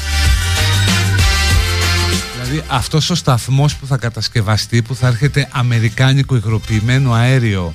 Δηλαδή 2.42 2.64
αυτός 2.68 3.10
ο 3.10 3.14
σταθμός 3.14 3.76
που 3.76 3.86
θα 3.86 3.96
κατασκευαστεί, 3.96 4.82
που 4.82 4.94
θα 4.94 5.06
έρχεται 5.06 5.48
αμερικάνικο 5.52 6.36
υγροποιημένο 6.36 7.12
αέριο, 7.12 7.72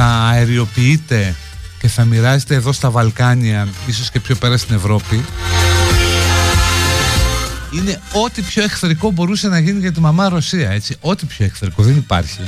θα 0.00 0.06
αεριοποιείται 0.06 1.34
και 1.78 1.88
θα 1.88 2.04
μοιράζεται 2.04 2.54
εδώ 2.54 2.72
στα 2.72 2.90
Βαλκάνια, 2.90 3.68
ίσως 3.86 4.10
και 4.10 4.20
πιο 4.20 4.34
πέρα 4.34 4.56
στην 4.56 4.74
Ευρώπη, 4.74 5.24
είναι 7.70 8.00
ό,τι 8.12 8.42
πιο 8.42 8.62
εχθρικό 8.62 9.10
μπορούσε 9.10 9.48
να 9.48 9.58
γίνει 9.58 9.80
για 9.80 9.92
τη 9.92 10.00
μαμά 10.00 10.28
Ρωσία, 10.28 10.70
έτσι. 10.70 10.96
Ό,τι 11.00 11.26
πιο 11.26 11.44
εχθρικό, 11.44 11.82
δεν 11.82 11.96
υπάρχει. 11.96 12.40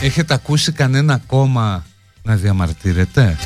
Έχετε 0.00 0.34
ακούσει 0.34 0.72
κανένα 0.72 1.20
κόμμα 1.26 1.84
να 2.22 2.36
διαμαρτύρεται; 2.36 3.36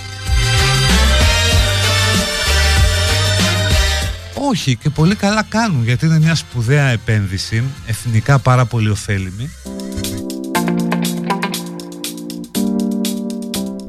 Όχι 4.51 4.77
και 4.77 4.91
πολύ 4.91 5.15
καλά 5.15 5.43
κάνουν 5.43 5.85
γιατί 5.85 6.07
είναι 6.07 6.19
μια 6.19 6.35
σπουδαία 6.35 6.87
επένδυση 6.89 7.63
εθνικά 7.87 8.39
πάρα 8.39 8.65
πολύ 8.65 8.91
ωφέλιμη 8.91 9.51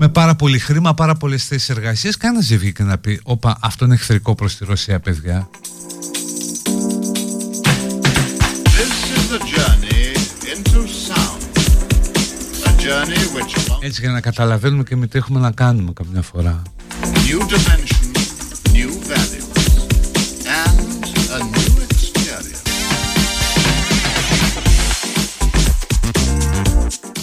με 0.03 0.09
πάρα 0.09 0.35
πολύ 0.35 0.59
χρήμα, 0.59 0.93
πάρα 0.93 1.15
πολλές 1.15 1.45
θέσεις 1.45 1.69
εργασίας. 1.69 2.17
Κανένα 2.17 2.45
δεν 2.47 2.57
βγήκε 2.57 2.83
να 2.83 2.97
πει: 2.97 3.19
Όπα, 3.23 3.57
αυτό 3.61 3.85
είναι 3.85 3.93
εχθρικό 3.93 4.35
προς 4.35 4.55
τη 4.55 4.65
Ρωσία, 4.65 4.99
παιδιά. 4.99 5.49
Έτσι 13.79 14.01
για 14.01 14.11
να 14.11 14.21
καταλαβαίνουμε 14.21 14.83
και 14.83 14.95
με 14.95 15.07
τι 15.07 15.17
έχουμε 15.17 15.39
να 15.39 15.51
κάνουμε 15.51 15.91
καμιά 15.93 16.21
φορά. 16.21 16.61
New 17.03 17.39
dimension, 17.39 17.81
new 17.81 17.92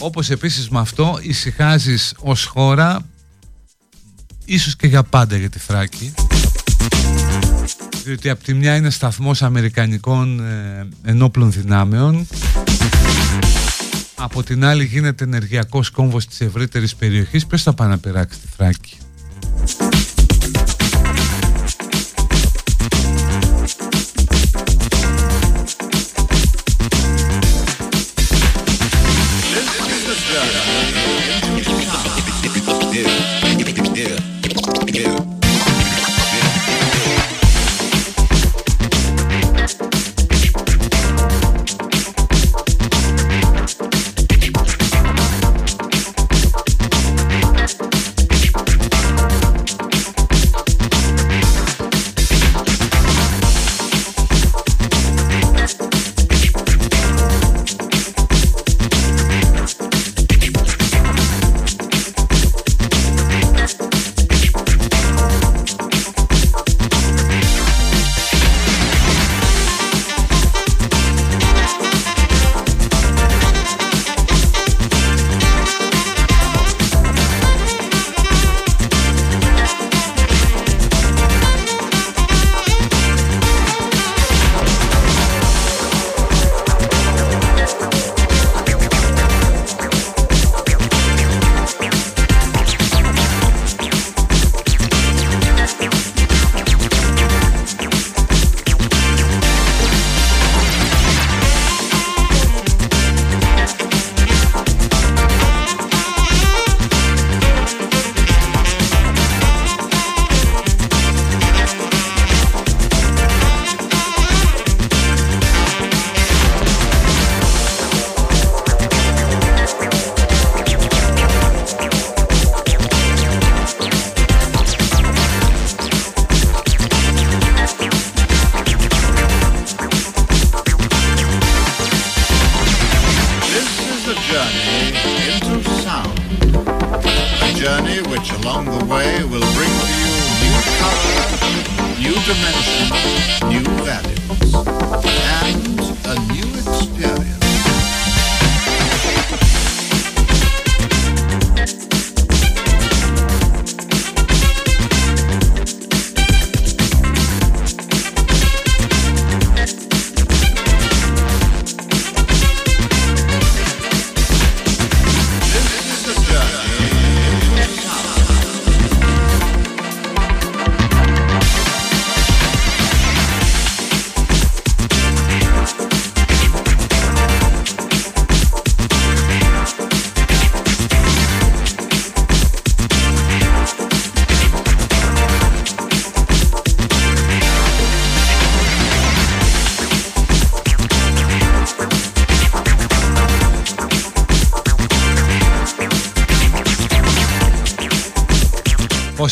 Όπως 0.03 0.31
επίσης 0.31 0.69
με 0.69 0.79
αυτό 0.79 1.19
ησυχάζεις 1.23 2.15
ως 2.19 2.45
χώρα 2.45 3.01
ίσως 4.45 4.77
και 4.77 4.87
για 4.87 5.03
πάντα 5.03 5.37
για 5.37 5.51
τη 5.51 5.59
Θράκη. 5.59 6.15
Διότι 8.05 8.31
από 8.31 8.45
τη 8.45 8.55
μια 8.55 8.77
είναι 8.77 8.91
σταθμός 8.91 9.43
αμερικανικών 9.43 10.41
ε, 10.41 10.89
ενόπλων 11.05 11.53
δυνάμεων. 11.53 12.27
Από 14.15 14.43
την 14.43 14.65
άλλη 14.65 14.85
γίνεται 14.85 15.25
ενεργειακός 15.25 15.91
κόμβος 15.91 16.27
της 16.27 16.41
ευρύτερης 16.41 16.95
περιοχής. 16.95 17.47
Ποιος 17.47 17.63
θα 17.63 17.73
πάει 17.73 17.89
να 17.89 17.99
πειράξει 17.99 18.39
τη 18.39 18.49
Θράκη; 18.57 18.97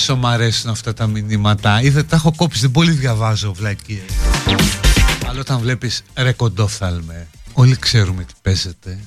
Πόσο 0.08 0.20
μ' 0.20 0.26
αρέσουν 0.26 0.70
αυτά 0.70 0.94
τα 0.94 1.06
μηνύματα. 1.06 1.82
Είδε, 1.82 2.02
τα 2.02 2.16
έχω 2.16 2.32
κόψει, 2.36 2.60
δεν 2.60 2.70
πολύ 2.70 2.90
διαβάζω 2.90 3.52
βλακίες. 3.52 4.02
Αλλά 5.28 5.40
όταν 5.40 5.58
βλέπεις 5.58 6.02
ρε 6.14 6.32
κοντόφθαλμε, 6.32 7.26
όλοι 7.52 7.76
ξέρουμε 7.76 8.24
τι 8.24 8.32
παίζεται, 8.42 8.98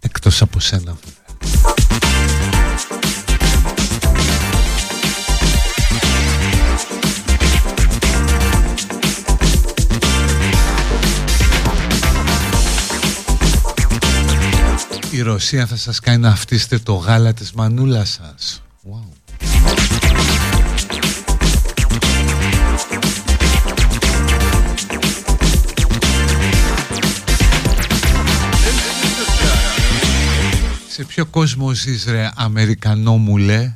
εκτός 0.00 0.42
από 0.42 0.60
σένα 0.60 0.96
βέβαια. 1.04 1.20
Η 15.10 15.20
Ρωσία 15.20 15.66
θα 15.66 15.76
σας 15.76 16.00
κάνει 16.00 16.18
να 16.18 16.28
αυτίστε 16.28 16.78
το 16.78 16.94
γάλα 16.94 17.32
της 17.32 17.52
μανούλας 17.52 18.20
σας. 18.20 18.41
Σε 31.22 31.28
ποιο 31.28 31.40
κόσμος 31.40 31.78
ζεις 31.78 32.04
ρε 32.04 32.30
Αμερικανό 32.34 33.16
μου 33.16 33.36
λέ 33.36 33.74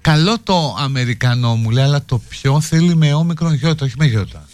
Καλό 0.00 0.38
το 0.42 0.76
Αμερικανό 0.78 1.56
μου 1.56 1.70
λέ 1.70 1.82
Αλλά 1.82 2.04
το 2.04 2.18
πιο 2.18 2.60
θέλει 2.60 2.94
με 2.94 3.14
όμικρον 3.14 3.54
γιώτα 3.54 3.84
Όχι 3.84 3.94
με 3.98 4.06
γιώτα 4.06 4.44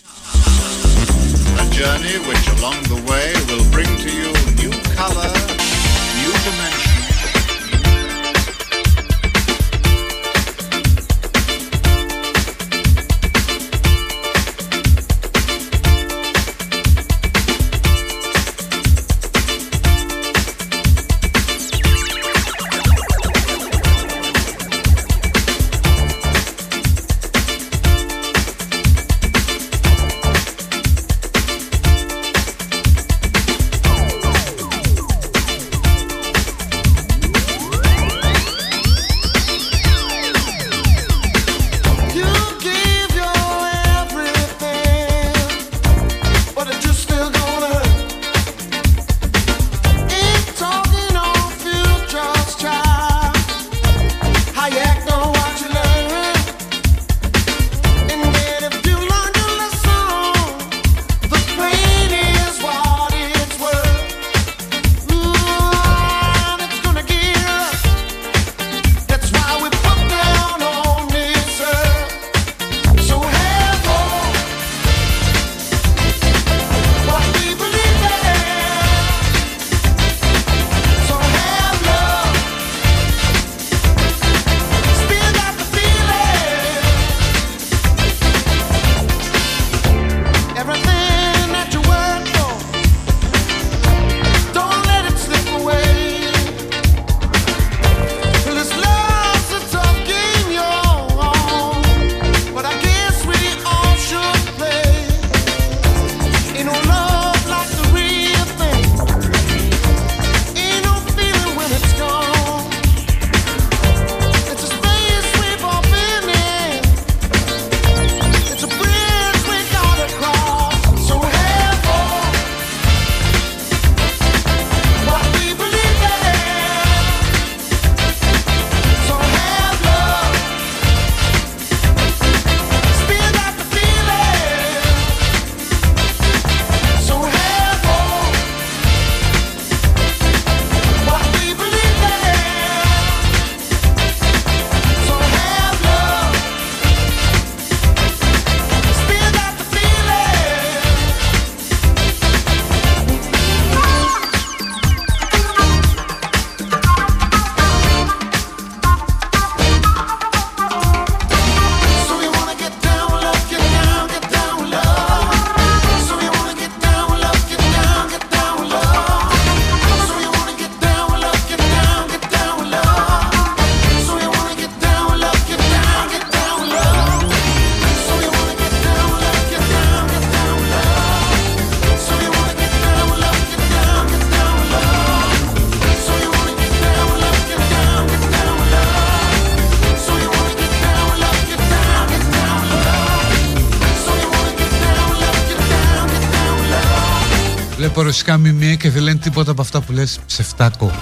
από 197.89 198.03
ρωσικά 198.03 198.36
μίντια 198.36 198.74
και 198.74 198.91
δεν 198.91 199.03
λένε 199.03 199.18
τίποτα 199.18 199.51
από 199.51 199.61
αυτά 199.61 199.80
που 199.80 199.93
λες 199.93 200.18
ψευτάκο. 200.26 200.93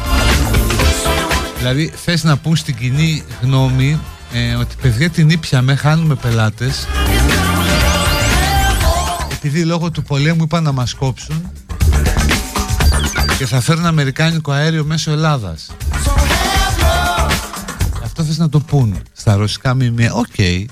Δηλαδή 1.59 1.93
θες 2.05 2.25
να 2.25 2.37
πούν 2.37 2.57
στην 2.57 2.77
κοινή 2.77 3.25
γνώμη 3.43 4.01
ε, 4.33 4.55
ότι 4.55 4.75
παιδιά 4.83 5.11
την 5.11 5.31
ήπιαμε, 5.31 5.75
χάνουμε 5.75 6.15
πελάτες 6.15 6.87
επειδή 9.33 9.65
λόγω 9.65 9.91
του 9.91 10.03
πολέμου 10.03 10.43
είπαν 10.43 10.63
να 10.63 10.73
μας 10.73 10.95
κόψουν 10.95 11.51
και 13.39 13.47
θα 13.47 13.61
φέρουν 13.61 13.87
αμερικάνικο 13.87 14.53
αέριο 14.53 14.85
μέσω 14.85 15.11
Ελλάδας. 15.11 15.71
Αυτό 18.03 18.23
θες 18.23 18.39
να 18.39 18.49
το 18.49 18.61
πούν 18.61 19.03
στα 19.13 19.35
ρωσικά 19.35 19.75
μίντια. 19.75 20.13
OK. 20.13 20.27
Okay. 20.37 20.65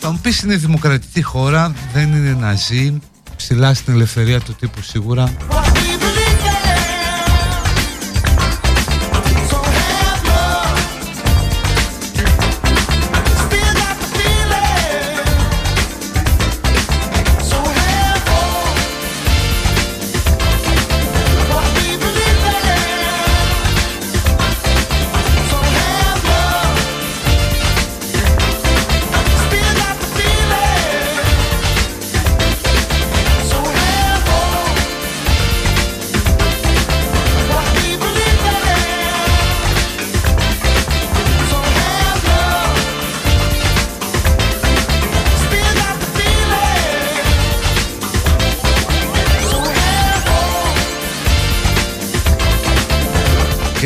Θα 0.00 0.10
μου 0.10 0.18
πεις 0.22 0.40
είναι 0.42 0.56
δημοκρατική 0.56 1.22
χώρα, 1.22 1.74
δεν 1.92 2.12
είναι 2.12 2.36
ναζί, 2.40 3.00
ψηλά 3.42 3.74
στην 3.74 3.92
ελευθερία 3.94 4.40
του 4.40 4.54
τύπου 4.54 4.82
σίγουρα. 4.82 5.32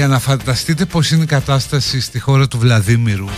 Για 0.06 0.14
να 0.14 0.20
φανταστείτε 0.20 0.84
πως 0.84 1.10
είναι 1.10 1.22
η 1.22 1.26
κατάσταση 1.26 2.00
στη 2.00 2.18
χώρα 2.18 2.48
του 2.48 2.58
Βλαδίμηρου. 2.58 3.28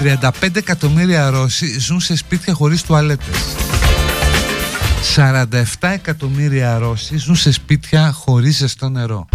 35 0.00 0.56
εκατομμύρια 0.56 1.30
Ρώσοι 1.30 1.78
ζουν 1.78 2.00
σε 2.00 2.16
σπίτια 2.16 2.52
χωρίς 2.52 2.82
τουαλέτες. 2.82 3.36
47 5.16 5.62
εκατομμύρια 5.80 6.78
Ρώσοι 6.78 7.16
ζουν 7.16 7.36
σε 7.36 7.52
σπίτια 7.52 8.12
χωρίς 8.12 8.56
ζεστό 8.56 8.88
νερό 8.88 9.28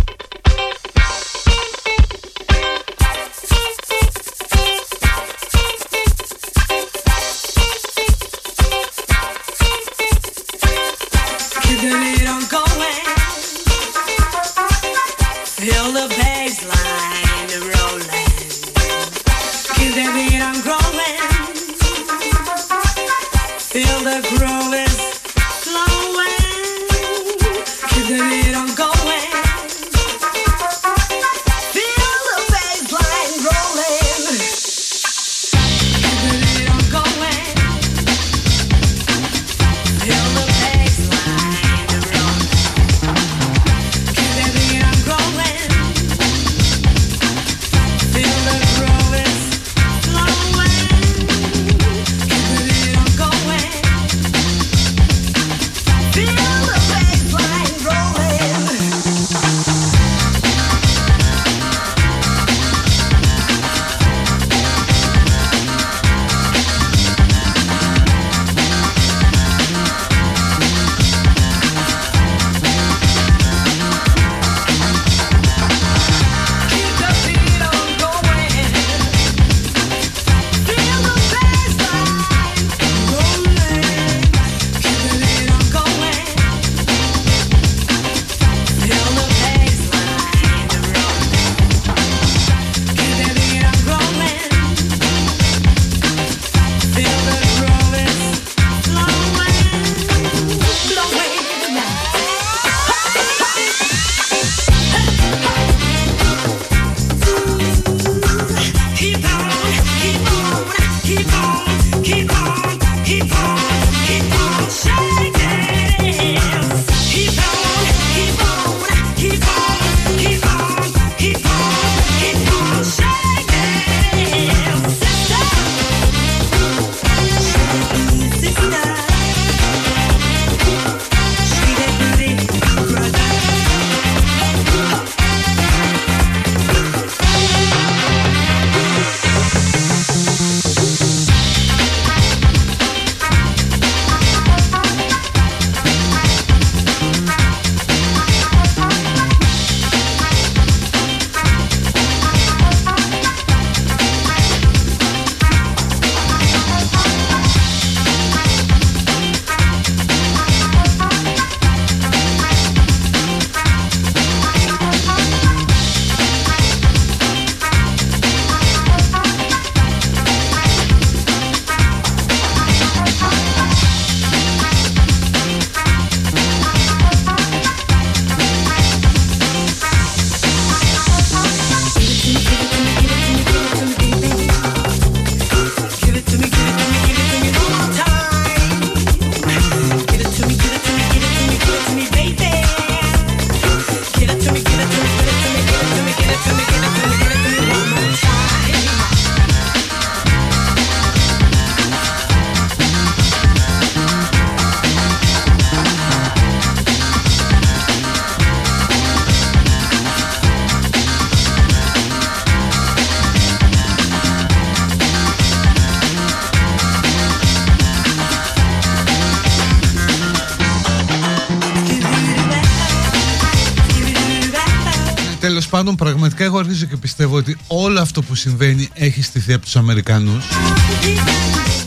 πραγματικά 226.45 226.55
εγώ 226.55 226.57
αρχίζω 226.57 226.85
και 226.85 226.97
πιστεύω 226.97 227.35
ότι 227.35 227.57
όλο 227.67 227.99
αυτό 227.99 228.21
που 228.21 228.35
συμβαίνει 228.35 228.89
έχει 228.93 229.21
στηθεί 229.21 229.53
από 229.53 229.63
τους 229.63 229.75
Αμερικανούς. 229.75 230.45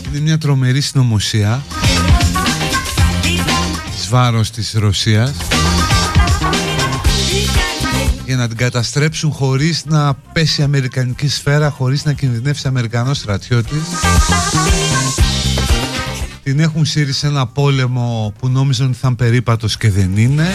Είναι 0.09 0.19
μια 0.19 0.37
τρομερή 0.37 0.81
συνωμοσία 0.81 1.63
βάρος 4.09 4.51
της 4.51 4.73
Ρωσίας 4.73 5.31
για 8.25 8.35
να 8.35 8.47
την 8.47 8.57
καταστρέψουν 8.57 9.31
χωρίς 9.31 9.83
να 9.85 10.13
πέσει 10.13 10.61
η 10.61 10.63
Αμερικανική 10.63 11.27
σφαίρα, 11.27 11.69
χωρίς 11.69 12.05
να 12.05 12.13
κινδυνεύσει 12.13 12.67
Αμερικανός 12.67 13.17
στρατιώτης. 13.17 13.81
Την 16.43 16.59
έχουν 16.59 16.85
σύρει 16.85 17.13
σε 17.13 17.27
ένα 17.27 17.47
πόλεμο 17.47 18.33
που 18.39 18.49
νόμιζαν 18.49 18.87
ότι 18.87 18.97
θα 18.97 19.07
είναι 19.07 19.15
περίπατος 19.15 19.77
και 19.77 19.89
δεν 19.89 20.17
είναι. 20.17 20.47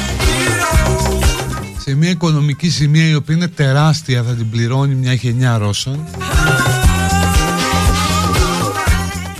Σε 1.86 1.94
μια 1.94 2.10
οικονομική 2.10 2.68
ζημία 2.68 3.08
η 3.08 3.14
οποία 3.14 3.34
είναι 3.34 3.48
τεράστια 3.48 4.22
θα 4.22 4.32
την 4.32 4.50
πληρώνει 4.50 4.94
μια 4.94 5.12
γενιά 5.12 5.58
Ρώσων. 5.58 6.04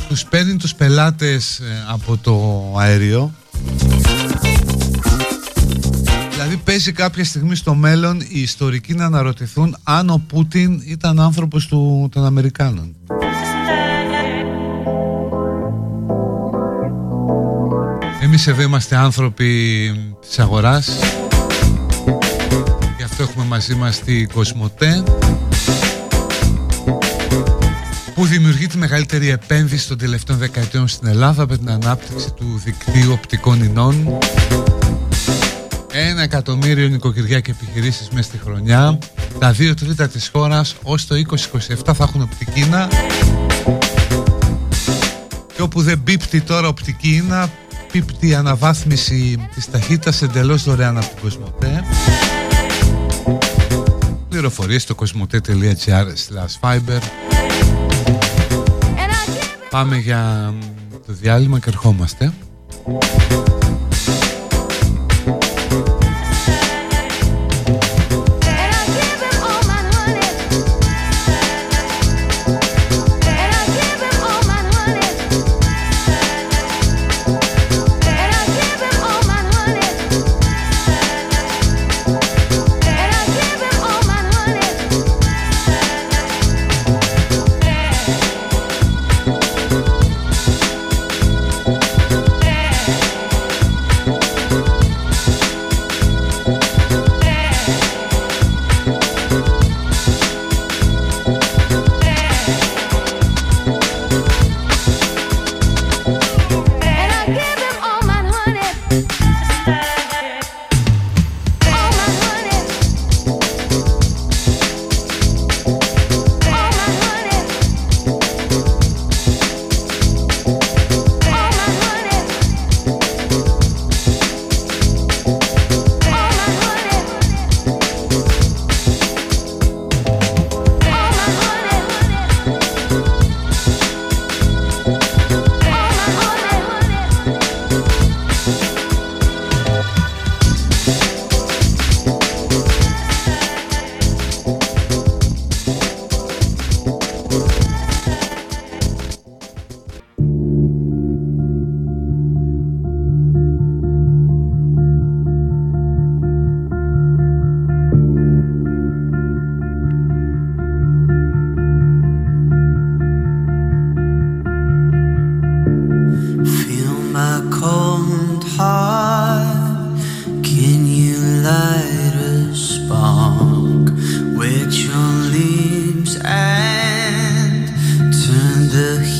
Τους 0.09 0.25
παίρνει 0.25 0.57
τους 0.57 0.75
πελάτες 0.75 1.59
ε, 1.59 1.85
από 1.89 2.17
το 2.17 2.65
αέριο 2.79 3.35
Δηλαδή 6.31 6.57
παίζει 6.57 6.93
κάποια 6.93 7.25
στιγμή 7.25 7.57
στο 7.57 7.75
μέλλον 7.75 8.21
οι 8.21 8.41
ιστορικοί 8.41 8.95
να 8.95 9.05
αναρωτηθούν 9.05 9.77
αν 9.83 10.11
ο 10.11 10.23
Πούτιν 10.27 10.83
ήταν 10.85 11.21
άνθρωπος 11.21 11.67
του, 11.67 12.09
των 12.13 12.25
Αμερικάνων. 12.25 12.97
Εμείς 18.23 18.47
εδώ 18.47 18.63
είμαστε 18.63 18.97
άνθρωποι 18.97 19.91
της 20.27 20.39
αγοράς 20.39 20.99
Γι' 23.17 23.23
αυτό 23.23 23.33
έχουμε 23.33 23.49
μαζί 23.49 23.75
μας 23.75 24.01
τη 24.01 24.27
Κοσμοτέ 24.27 25.03
που 28.15 28.27
δημιουργεί 28.27 28.67
τη 28.67 28.77
μεγαλύτερη 28.79 29.29
επένδυση 29.29 29.89
των 29.89 29.99
τελευταίων 29.99 30.39
δεκαετιών 30.39 30.89
στην 30.89 31.09
Ελλάδα 31.09 31.47
με 31.49 31.57
την 31.57 31.71
ανάπτυξη 31.71 32.33
του 32.33 32.61
δικτύου 32.65 33.13
οπτικών 33.13 33.63
ινών. 33.63 34.19
Ένα 35.93 36.23
εκατομμύριο 36.23 36.89
νοικοκυριά 36.89 37.41
και 37.41 37.51
επιχειρήσεις 37.51 38.09
μέσα 38.09 38.29
στη 38.29 38.39
χρονιά. 38.39 38.99
Τα 39.39 39.53
δύο 39.53 39.75
τρίτα 39.75 40.09
της 40.09 40.29
χώρας 40.33 40.75
ως 40.83 41.07
το 41.07 41.15
2027 41.15 41.95
θα 41.95 42.05
έχουν 42.05 42.23
οπτική 42.23 42.61
ίνα. 42.61 42.89
Και 45.55 45.63
όπου 45.63 45.83
δεν 45.83 46.03
πίπτει 46.03 46.41
τώρα 46.41 46.69
οπτική 46.69 47.15
ίνα 47.15 47.51
πίπτει 47.93 48.29
η 48.29 48.35
αναβάθμιση 48.35 49.49
της 49.55 49.71
ταχύτητας 49.71 50.23
εντελώς 50.23 50.65
δωρεάν 50.65 50.97
από 50.97 51.07
την 51.07 51.19
Κοσμοτέ 51.23 51.85
πληροφορίες 54.45 54.83
στο 54.83 54.95
κοσμοτέ.gr 54.95 56.07
fiber 56.61 56.99
Πάμε 59.71 59.97
για 59.97 60.55
το 61.07 61.13
διάλειμμα 61.13 61.59
και 61.59 61.69
ερχόμαστε. 61.69 62.33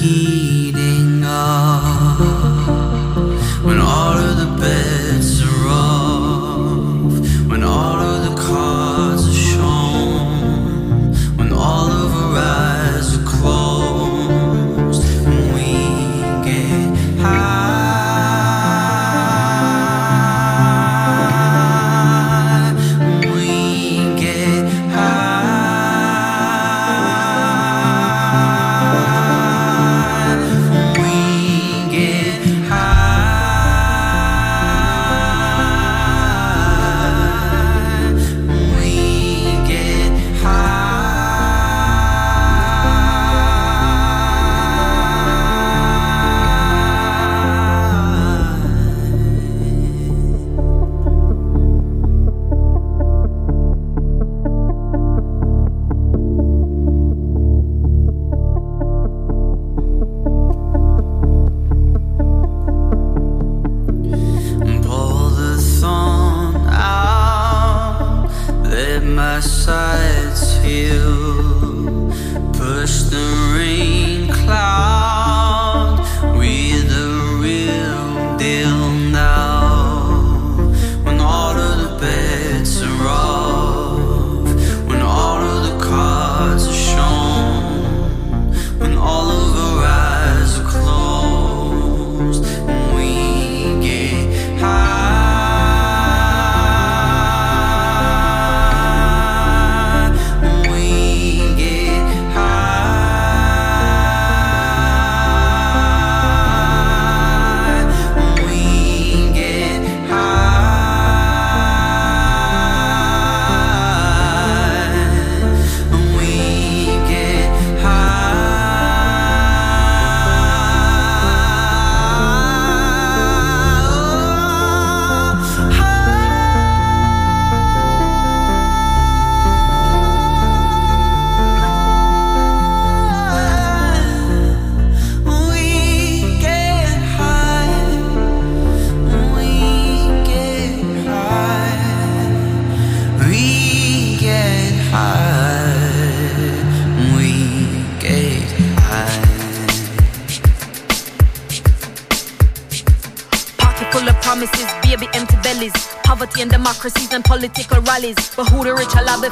key. 0.05 0.34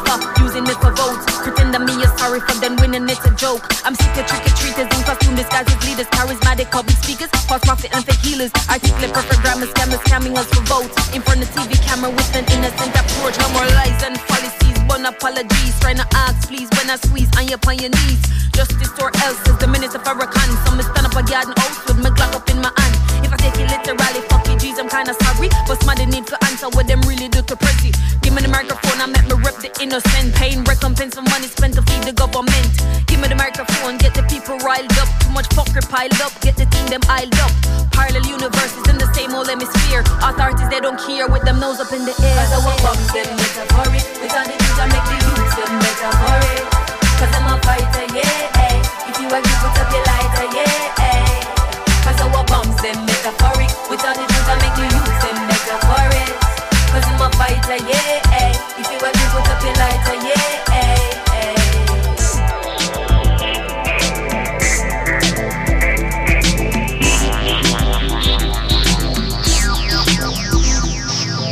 Are? 0.00 0.20
Using 0.40 0.64
me 0.64 0.74
for 0.80 0.92
votes. 0.96 1.24
Pretend 1.44 1.74
that 1.74 1.82
me 1.82 1.92
is 2.00 2.12
sorry 2.16 2.40
for 2.40 2.56
them 2.60 2.76
winning 2.76 3.08
it's 3.08 3.24
a 3.24 3.32
joke. 3.34 3.66
I'm 3.84 3.94
sick 3.94 4.16
of 4.16 4.24
trick 4.26 4.40
or 4.40 4.54
treaters 4.56 4.88
in 4.88 5.02
costume 5.04 5.34
disguises, 5.34 5.76
leaders, 5.84 6.08
charismatic 6.08 6.70
public 6.70 6.96
speakers, 6.96 7.28
false 7.44 7.64
prophet 7.64 7.90
and 7.92 8.04
fake 8.04 8.22
healers. 8.24 8.52
Articulate 8.70 9.12
perfect 9.12 9.40
grammar 9.42 9.66
scammers 9.66 10.02
scamming 10.08 10.36
us 10.36 10.48
for 10.48 10.62
votes. 10.64 10.94
In 11.14 11.20
front 11.20 11.42
of 11.42 11.48
TV 11.52 11.71
I 16.92 16.96
squeeze 17.00 17.32
on 17.40 17.48
your 17.48 17.56
upon 17.56 17.80
your 17.80 17.88
knees. 17.88 18.20
Justice 18.52 18.92
or 19.00 19.08
else 19.24 19.40
is 19.48 19.56
the 19.56 19.64
for 20.04 20.12
a 20.12 20.26
con. 20.28 20.48
So 20.60 20.76
me 20.76 20.84
stand 20.84 21.08
up 21.08 21.16
a 21.16 21.24
garden 21.24 21.56
house 21.56 21.80
with 21.88 21.96
my 22.04 22.12
Glock 22.12 22.36
up 22.36 22.44
in 22.52 22.60
my 22.60 22.68
hand. 22.68 22.94
If 23.24 23.32
I 23.32 23.40
take 23.40 23.56
it 23.56 23.64
literally, 23.64 24.20
fuck 24.28 24.44
you, 24.44 24.60
G's, 24.60 24.76
I'm 24.76 24.92
kinda 24.92 25.16
sorry. 25.24 25.48
But 25.64 25.80
somebody 25.80 26.04
need 26.04 26.28
to 26.28 26.36
answer 26.44 26.68
what 26.76 26.84
them 26.84 27.00
really 27.08 27.32
do 27.32 27.40
to 27.40 27.56
pretty. 27.56 27.96
Give 28.20 28.36
me 28.36 28.44
the 28.44 28.52
microphone, 28.52 29.00
I 29.00 29.08
make 29.08 29.24
me 29.24 29.40
rep 29.40 29.56
the 29.64 29.72
innocent. 29.80 30.36
Pain, 30.36 30.68
recompense 30.68 31.16
for 31.16 31.24
money 31.32 31.48
spent 31.48 31.80
to 31.80 31.82
feed 31.88 32.04
the 32.04 32.12
government. 32.12 32.68
Give 33.08 33.24
me 33.24 33.28
the 33.32 33.40
microphone, 33.40 33.96
get 33.96 34.12
the 34.12 34.28
people 34.28 34.60
riled 34.60 34.92
up. 35.00 35.08
Too 35.24 35.32
much 35.32 35.48
fucker 35.56 35.80
piled 35.88 36.20
up, 36.20 36.36
get 36.44 36.60
the 36.60 36.68
thing 36.68 36.92
them 36.92 37.00
iled 37.08 37.32
up. 37.40 37.52
Parallel 37.96 38.28
universes 38.28 38.84
in 38.92 39.00
the 39.00 39.08
same 39.16 39.32
old 39.32 39.48
hemisphere. 39.48 40.04
Authorities, 40.20 40.68
they 40.68 40.84
don't 40.84 41.00
care 41.00 41.24
with 41.24 41.40
them 41.48 41.56
nose 41.56 41.80
up 41.80 41.88
in 41.88 42.04
the 42.04 42.12
air. 42.20 42.36
Cause 42.36 42.52
I 42.52 42.60
bombs, 42.84 43.08
them 43.16 43.32
metaphoric. 43.32 44.04
With 44.20 44.36
all 44.36 44.44
the 44.44 44.56
things 44.60 44.76
I 44.76 44.84
make 44.92 45.06
the 45.08 45.16
youth, 45.24 45.56
them 45.56 45.72
metaphoric. 45.80 46.61
Cause 47.22 47.38
I'm 47.38 47.54
a 47.54 47.56
fighter, 47.62 48.06
yeah. 48.18 48.66
eh. 48.66 48.82
If 49.06 49.14
you 49.22 49.30
lighter, 50.10 50.46
yeah. 50.58 51.06
eh. 51.06 51.22
Cause 52.02 52.18
I 52.18 52.26
bombs, 52.50 52.74
them 52.82 52.98
metaphoric. 53.06 53.70
With 53.86 54.02
all 54.02 54.10
the 54.10 54.26
things 54.26 54.48
I 54.50 54.58
make 54.58 54.74
the 54.74 54.90
youth, 54.90 55.16
them 55.22 55.38
I'm 57.06 57.22
a 57.22 57.30
fighter, 57.38 57.78
yeah. 57.78 58.42
eh. 58.42 58.50
If 58.74 58.90
you 58.90 58.98
lighter, 59.78 60.18
yeah. 60.26 60.62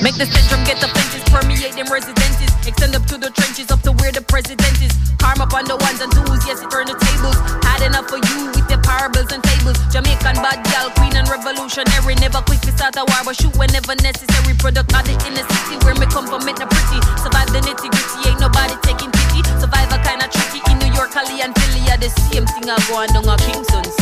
Make 0.02 0.16
the 0.18 0.26
syndrome 0.26 0.64
get 0.64 0.80
the 0.80 0.88
fences, 0.88 1.22
permeate 1.30 1.76
them 1.78 1.86
residences. 1.92 2.50
Extend 2.66 2.96
up 2.96 3.06
to 3.06 3.16
the 3.16 3.30
trenches, 3.30 3.70
up 3.70 3.82
to 3.82 3.92
where 3.92 4.10
the 4.10 4.22
president 4.22 4.82
is. 4.82 4.99
Karma 5.50 5.66
upon 5.66 5.66
the 5.66 5.76
ones 5.82 6.00
and 6.00 6.10
twos, 6.14 6.46
yes, 6.46 6.62
it 6.62 6.70
turn 6.70 6.86
the 6.86 6.94
tables. 6.94 7.34
Had 7.66 7.82
enough 7.82 8.06
for 8.06 8.22
you 8.22 8.54
with 8.54 8.66
the 8.70 8.78
parables 8.86 9.30
and 9.34 9.42
fables. 9.42 9.78
Jamaican 9.90 10.38
bad 10.38 10.62
gal, 10.70 10.90
queen 10.94 11.14
and 11.16 11.26
revolutionary. 11.28 12.14
Never 12.22 12.38
quick 12.46 12.60
to 12.62 12.72
start 12.72 12.94
a 12.96 13.04
war, 13.04 13.22
but 13.26 13.34
shoot 13.34 13.54
whenever 13.58 13.94
necessary. 13.98 14.54
Product 14.54 14.86
of 14.86 15.02
the 15.04 15.14
inner 15.26 15.42
city 15.42 15.74
where 15.82 15.98
me 15.98 16.06
come 16.06 16.26
from, 16.30 16.46
it 16.46 16.58
no 16.58 16.66
pretty. 16.70 16.98
Survive 17.18 17.50
the 17.50 17.60
nitty 17.66 17.90
gritty, 17.90 18.30
ain't 18.30 18.40
nobody 18.40 18.74
taking 18.86 19.10
pity. 19.10 19.42
Survivor 19.58 19.98
kinda 20.06 20.26
tricky 20.30 20.60
in 20.70 20.78
New 20.78 20.92
York, 20.94 21.10
Cali, 21.10 21.42
and 21.42 21.52
Philly. 21.58 21.82
Are 21.90 21.98
the 21.98 22.10
same 22.30 22.46
thing 22.46 22.70
I 22.70 22.78
go 22.86 23.02
on 23.02 23.10
down 23.10 23.26
a 23.26 23.34
Kingston. 23.42 23.99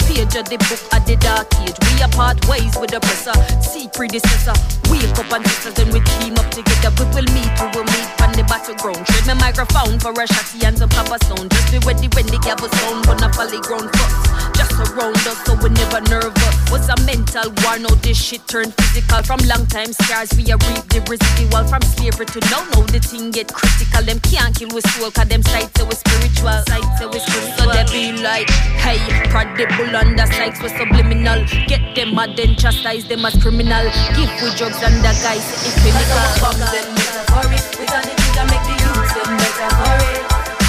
Page 0.00 0.36
of 0.36 0.48
the 0.48 0.58
book 0.58 0.82
of 0.94 1.06
the 1.06 1.16
dark 1.16 1.48
age. 1.62 1.83
We 1.94 2.02
are 2.02 2.10
part 2.10 2.42
ways 2.48 2.74
with 2.74 2.90
the 2.90 2.98
oppressor. 2.98 3.34
See 3.62 3.86
predecessor. 3.94 4.54
Wake 4.90 5.14
up 5.14 5.30
and 5.32 5.46
sisters, 5.46 5.74
then 5.74 5.88
we 5.94 6.00
team 6.18 6.34
up 6.36 6.50
together. 6.50 6.90
We 6.98 7.06
will 7.14 7.28
meet, 7.30 7.50
we 7.56 7.66
will 7.70 7.86
meet 7.86 8.10
on 8.20 8.34
the 8.34 8.44
battleground. 8.50 9.06
Trade 9.06 9.26
me 9.30 9.34
microphone 9.38 9.98
for 10.02 10.10
a 10.10 10.26
shotty 10.26 10.66
and 10.66 10.76
some 10.76 10.90
papa 10.90 11.22
sound. 11.24 11.50
Just 11.50 11.70
be 11.72 11.78
ready 11.86 12.10
when 12.12 12.26
the 12.26 12.38
gavel 12.42 12.68
sound. 12.68 13.06
Gonna 13.06 13.30
folly 13.32 13.62
ground 13.62 13.88
first. 13.94 14.58
Just 14.58 14.74
around 14.74 15.16
us, 15.22 15.38
so 15.46 15.54
we 15.62 15.70
never 15.70 16.02
nervous. 16.10 16.54
What's 16.68 16.90
a 16.90 16.96
mental 17.06 17.50
war? 17.62 17.78
Now 17.78 17.94
this 18.02 18.18
shit 18.18 18.42
turn 18.46 18.74
physical. 18.74 19.22
From 19.22 19.40
long 19.46 19.66
time 19.70 19.94
scars, 19.94 20.34
we 20.34 20.50
are 20.50 20.60
reap 20.66 20.84
the 20.90 21.00
residual. 21.06 21.64
From 21.70 21.82
slavery 21.94 22.26
to 22.26 22.40
now, 22.50 22.66
now 22.74 22.82
the 22.90 22.98
thing 22.98 23.30
get 23.30 23.48
critical. 23.54 24.02
Them 24.02 24.18
can't 24.20 24.50
kill 24.54 24.74
with 24.74 24.86
soul, 24.98 25.10
cause 25.14 25.30
them 25.30 25.42
sights 25.42 25.78
we 25.78 25.94
spiritual. 25.94 26.58
Sights 26.66 26.98
we 27.00 27.18
spiritual. 27.22 27.54
So 27.56 27.70
they 27.70 27.86
be 27.88 28.18
like, 28.20 28.50
hey, 28.82 28.98
prodigal 29.30 29.94
under 29.94 30.26
sights 30.26 30.60
we 30.60 30.68
subliminal. 30.74 31.46
Get 31.66 31.83
them 31.94 32.14
mad 32.14 32.36
then 32.36 32.56
chastise 32.56 33.04
them 33.06 33.24
as 33.24 33.34
criminal. 33.42 33.84
Give 34.16 34.30
with 34.40 34.56
drugs 34.56 34.80
and 34.82 34.96
the 35.04 35.12
guys 35.20 35.44
say 35.44 35.68
it's 35.68 35.76
clinical. 35.82 36.24
bombs, 36.40 36.64
them 36.72 36.88
metaphoric. 36.96 37.64
With 37.78 37.92
all 37.92 38.02
the 38.02 38.14
I 38.40 38.44
make 38.48 38.64
the 38.64 38.74
youth, 38.80 39.12
them 39.14 39.30
metaphoric. 39.36 40.22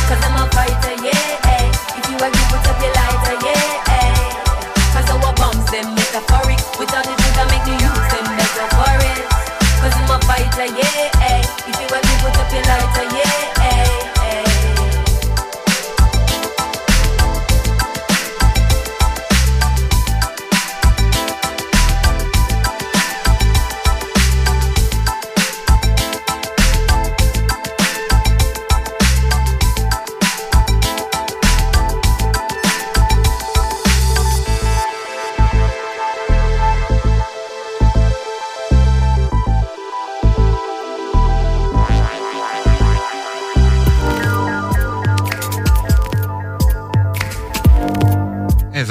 Cause 0.09 0.21
I'm 0.21 0.37
a 0.37 0.45
fighter, 0.53 0.95
yeah. 1.01 1.49
eh. 1.55 1.97
If 1.97 2.05
you 2.11 2.17
agree, 2.19 2.47
put 2.51 2.65
up 2.67 2.77
your 2.83 2.93
lighter, 2.93 3.37
yeah. 3.41 3.95
eh. 3.97 4.13
Cause 4.93 5.07
want 5.17 5.37
bombs, 5.37 5.65
them 5.71 5.87
metaphoric. 5.95 6.59
With 6.77 6.93
all 6.93 7.03
the 7.07 7.15
I 7.39 7.43
make 7.49 7.65
the 7.65 7.75
youth, 7.79 8.05
them 8.11 8.27
metaphoric. 8.35 9.23
Cause 9.81 9.95
I'm 9.97 10.11
a 10.13 10.17
fighter, 10.27 10.67
yeah. 10.77 11.14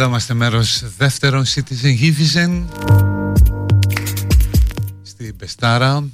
Εδώ 0.04 0.12
είμαστε 0.12 0.34
μέρος 0.34 0.84
δεύτερον 0.96 1.44
Citizen 1.44 2.00
Givizen 2.00 2.64
Στην 5.02 5.36
Πεστάρα. 5.36 6.04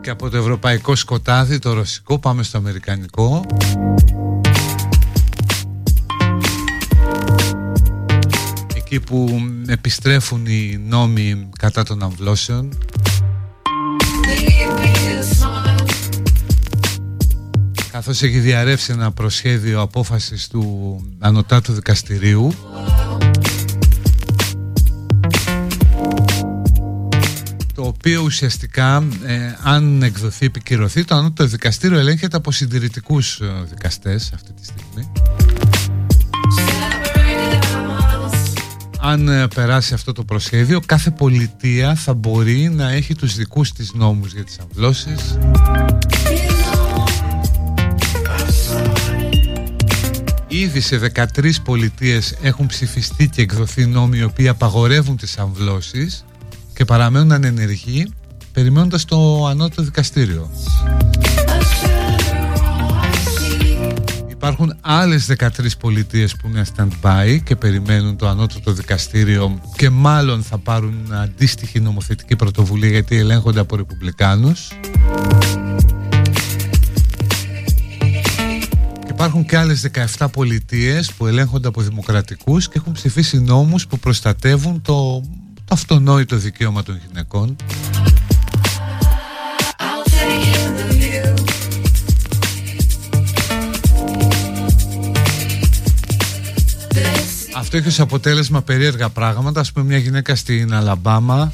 Και 0.00 0.10
από 0.10 0.28
το 0.28 0.36
ευρωπαϊκό 0.36 0.94
σκοτάδι, 0.94 1.58
το 1.58 1.72
ρωσικό, 1.72 2.18
πάμε 2.18 2.42
στο 2.42 2.58
αμερικανικό. 2.58 3.46
Εκεί 8.74 9.00
που 9.00 9.40
επιστρέφουν 9.66 10.46
οι 10.46 10.80
νόμοι 10.88 11.48
κατά 11.58 11.82
των 11.82 12.02
αμβλώσεων 12.02 12.78
καθώς 18.04 18.22
έχει 18.22 18.38
διαρρεύσει 18.38 18.92
ένα 18.92 19.12
προσχέδιο 19.12 19.80
απόφασης 19.80 20.48
του 20.48 20.64
Ανωτάτου 21.18 21.72
Δικαστηρίου 21.72 22.54
το 27.74 27.82
οποίο 27.82 28.22
ουσιαστικά 28.22 29.04
ε, 29.26 29.56
αν 29.62 30.02
εκδοθεί 30.02 30.46
επικυρωθεί 30.46 31.04
το 31.04 31.14
Ανώτατο 31.14 31.48
Δικαστήριο 31.50 31.98
ελέγχεται 31.98 32.36
από 32.36 32.52
συντηρητικούς 32.52 33.40
ε, 33.40 33.46
δικαστές 33.68 34.30
αυτή 34.34 34.52
τη 34.52 34.64
στιγμή. 34.64 35.12
Αν 39.00 39.28
ε, 39.28 39.48
περάσει 39.54 39.94
αυτό 39.94 40.12
το 40.12 40.24
προσχέδιο 40.24 40.80
κάθε 40.86 41.10
πολιτεία 41.10 41.94
θα 41.94 42.14
μπορεί 42.14 42.68
να 42.68 42.90
έχει 42.90 43.14
τους 43.14 43.34
δικούς 43.36 43.72
της 43.72 43.92
νόμους 43.92 44.32
για 44.32 44.44
τις 44.44 44.58
αμβλώσεις 44.58 45.38
Ήδη 50.54 50.80
σε 50.80 51.12
13 51.14 51.50
πολιτείες 51.64 52.34
έχουν 52.42 52.66
ψηφιστεί 52.66 53.28
και 53.28 53.42
εκδοθεί 53.42 53.86
νόμοι 53.86 54.18
οι 54.18 54.22
οποίοι 54.22 54.48
απαγορεύουν 54.48 55.16
τις 55.16 55.38
αμβλώσεις 55.38 56.24
και 56.74 56.84
παραμένουν 56.84 57.32
ανενεργοί 57.32 58.12
περιμένοντας 58.52 59.04
το 59.04 59.46
ανώτατο 59.46 59.82
δικαστήριο. 59.82 60.50
Υπάρχουν 64.30 64.76
άλλες 64.80 65.26
13 65.38 65.48
πολιτείες 65.78 66.36
που 66.36 66.48
είναι 66.48 66.64
stand-by 66.76 67.38
και 67.44 67.56
περιμένουν 67.56 68.16
το 68.16 68.28
ανώτατο 68.28 68.72
δικαστήριο 68.72 69.60
και 69.76 69.90
μάλλον 69.90 70.42
θα 70.42 70.58
πάρουν 70.58 71.12
αντίστοιχη 71.12 71.80
νομοθετική 71.80 72.36
πρωτοβουλία 72.36 72.88
γιατί 72.88 73.16
ελέγχονται 73.16 73.60
από 73.60 73.76
ρεπουμπλικάνους. 73.76 74.68
Υπάρχουν 79.22 79.46
και 79.46 79.56
άλλες 79.56 79.86
17 80.18 80.26
πολιτείες 80.32 81.12
που 81.12 81.26
ελέγχονται 81.26 81.68
από 81.68 81.80
δημοκρατικούς 81.80 82.68
και 82.68 82.78
έχουν 82.78 82.92
ψηφίσει 82.92 83.38
νόμους 83.38 83.86
που 83.86 83.98
προστατεύουν 83.98 84.82
το, 84.82 85.20
το 85.54 85.64
αυτονόητο 85.68 86.36
δικαίωμα 86.36 86.82
των 86.82 87.00
γυναικών. 87.06 87.56
Αυτό 97.54 97.76
έχει 97.76 97.88
ως 97.88 98.00
αποτέλεσμα 98.00 98.62
περίεργα 98.62 99.08
πράγματα. 99.08 99.60
Ας 99.60 99.72
πούμε 99.72 99.86
μια 99.86 99.98
γυναίκα 99.98 100.34
στην 100.34 100.74
Αλαμπάμα 100.74 101.52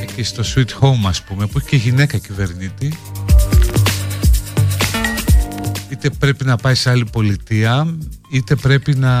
εκεί 0.00 0.22
στο 0.22 0.42
Sweet 0.54 0.84
Home 0.84 1.08
ας 1.08 1.22
πούμε 1.22 1.46
που 1.46 1.58
έχει 1.58 1.66
και 1.66 1.76
γυναίκα 1.76 2.18
κυβερνήτη 2.18 2.98
είτε 5.94 6.10
πρέπει 6.10 6.44
να 6.44 6.56
πάει 6.56 6.74
σε 6.74 6.90
άλλη 6.90 7.04
πολιτεία 7.12 7.96
είτε 8.30 8.54
πρέπει 8.54 8.94
να 8.94 9.12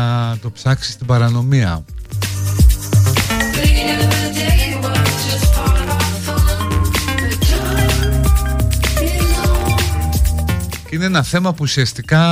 το 0.42 0.50
ψάξει 0.50 0.92
στην 0.92 1.06
παρανομία 1.06 1.84
είναι 10.90 11.04
ένα 11.04 11.22
θέμα 11.22 11.50
που 11.50 11.58
ουσιαστικά 11.60 12.22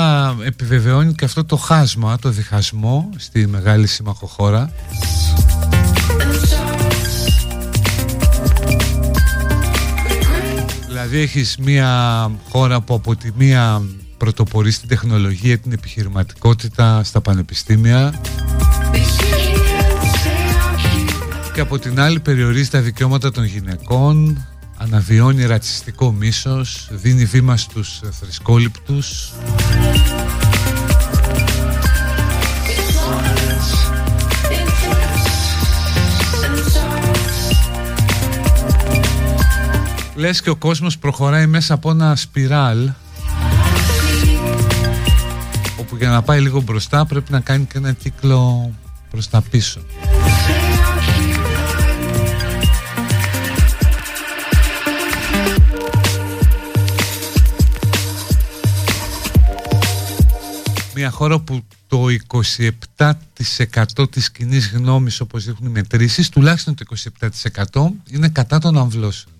επιβεβαιώνει 0.44 1.14
και 1.14 1.24
αυτό 1.24 1.44
το 1.44 1.56
χάσμα, 1.56 2.18
το 2.18 2.30
διχασμό 2.30 3.10
στη 3.16 3.46
μεγάλη 3.46 3.86
συμμαχοχώρα. 3.86 4.72
Δηλαδή 10.86 11.18
έχεις 11.18 11.56
μια 11.56 12.30
χώρα 12.50 12.80
που 12.80 12.94
από 12.94 13.16
τη 13.16 13.30
μία 13.36 13.82
πρωτοπορεί 14.22 14.70
στην 14.70 14.88
τεχνολογία, 14.88 15.58
την 15.58 15.72
επιχειρηματικότητα 15.72 17.04
στα 17.04 17.20
πανεπιστήμια 17.20 18.20
και 21.54 21.60
από 21.60 21.78
την 21.78 22.00
άλλη 22.00 22.20
περιορίζει 22.20 22.70
τα 22.70 22.80
δικαιώματα 22.80 23.30
των 23.30 23.44
γυναικών 23.44 24.46
αναβιώνει 24.76 25.46
ρατσιστικό 25.46 26.12
μίσος, 26.12 26.88
δίνει 26.90 27.24
βήμα 27.24 27.56
στους 27.56 28.00
θρησκόληπτους. 28.20 29.32
Λες 40.14 40.42
και 40.42 40.50
ο 40.50 40.56
κόσμος 40.56 40.98
προχωράει 40.98 41.46
μέσα 41.46 41.74
από 41.74 41.90
ένα 41.90 42.16
σπιράλ 42.16 42.78
όπου 42.78 43.11
για 46.02 46.10
να 46.10 46.22
πάει 46.22 46.40
λίγο 46.40 46.60
μπροστά 46.60 47.06
πρέπει 47.06 47.32
να 47.32 47.40
κάνει 47.40 47.64
και 47.64 47.78
ένα 47.78 47.92
κύκλο 47.92 48.72
προς 49.10 49.28
τα 49.28 49.42
πίσω. 49.50 49.80
μια 60.94 61.10
χώρα 61.10 61.38
που 61.38 61.64
το 61.88 62.04
27% 62.96 64.10
της 64.10 64.30
κοινής 64.30 64.70
γνώμης 64.70 65.20
όπως 65.20 65.44
δείχνουν 65.44 65.68
οι 65.68 65.72
μετρήσεις 65.72 66.28
τουλάχιστον 66.28 66.74
το 66.74 66.84
27% 67.72 67.90
είναι 68.10 68.28
κατά 68.28 68.58
των 68.58 68.78
αμβλώσεων. 68.78 69.34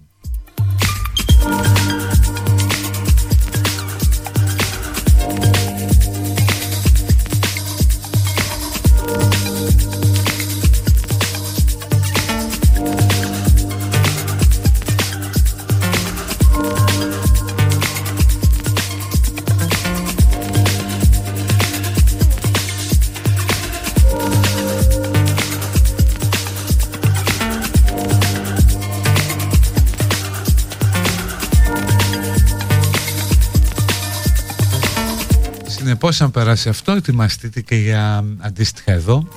Περάσει 36.32 36.68
αυτό, 36.68 36.92
ετοιμαστείτε 36.92 37.60
και 37.60 37.74
για 37.74 38.24
αντίστοιχα 38.38 38.92
εδώ. 38.92 39.28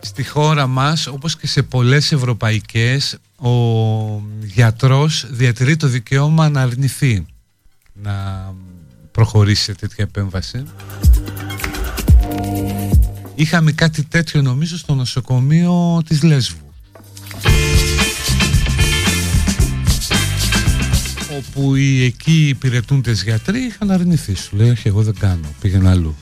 Στη 0.00 0.24
χώρα 0.24 0.66
μας, 0.66 1.06
όπως 1.06 1.36
και 1.36 1.46
σε 1.46 1.62
πολλές 1.62 2.12
ευρωπαϊκές, 2.12 3.18
ο 3.36 3.48
γιατρός 4.44 5.26
διατηρεί 5.30 5.76
το 5.76 5.86
δικαίωμα 5.86 6.48
να 6.48 6.60
αρνηθεί 6.60 7.26
να 7.92 8.46
προχωρήσει 9.12 9.62
σε 9.62 9.74
τέτοια 9.74 10.04
επέμβαση. 10.04 10.62
Είχαμε 13.34 13.72
κάτι 13.72 14.02
τέτοιο 14.04 14.42
νομίζω 14.42 14.78
στο 14.78 14.94
νοσοκομείο 14.94 16.02
της 16.06 16.22
Λέσβου. 16.22 16.71
Όπου 21.36 21.74
οι 21.74 22.04
εκεί 22.04 22.48
υπηρετούντες 22.48 23.22
γιατροί 23.22 23.60
είχαν 23.60 23.90
αρνηθεί. 23.90 24.34
Σου 24.34 24.56
λέει 24.56 24.70
όχι 24.70 24.88
εγώ 24.88 25.02
δεν 25.02 25.14
κάνω 25.18 25.54
πήγαινε 25.60 25.88
αλλού 25.88 26.16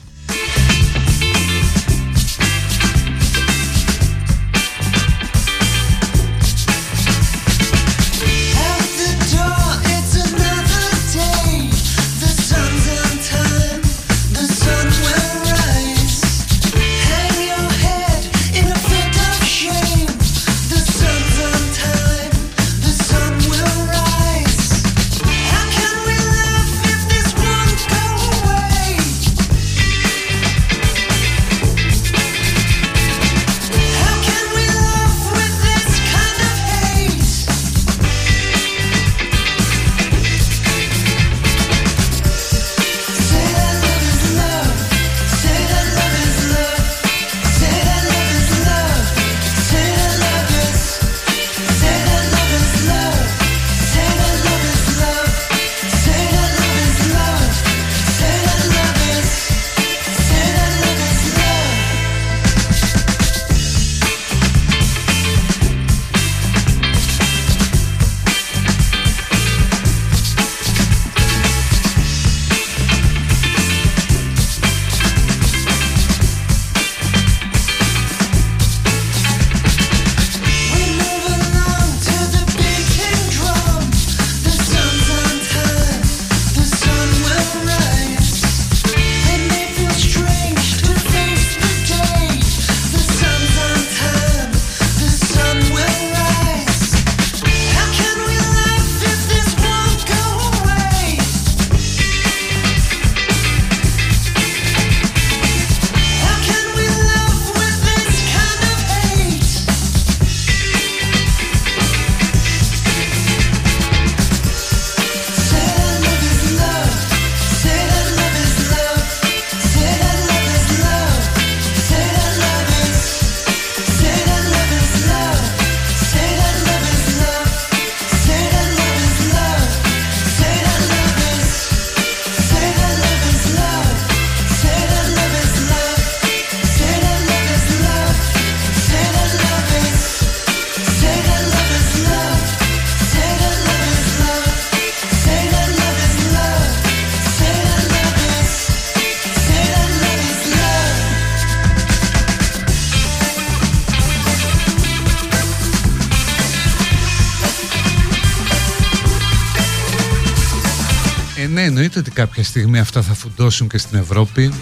κάποια 162.21 162.43
στιγμή 162.43 162.79
αυτά 162.79 163.01
θα 163.01 163.13
φουντώσουν 163.13 163.67
και 163.67 163.77
στην 163.77 163.99
Ευρώπη. 163.99 164.53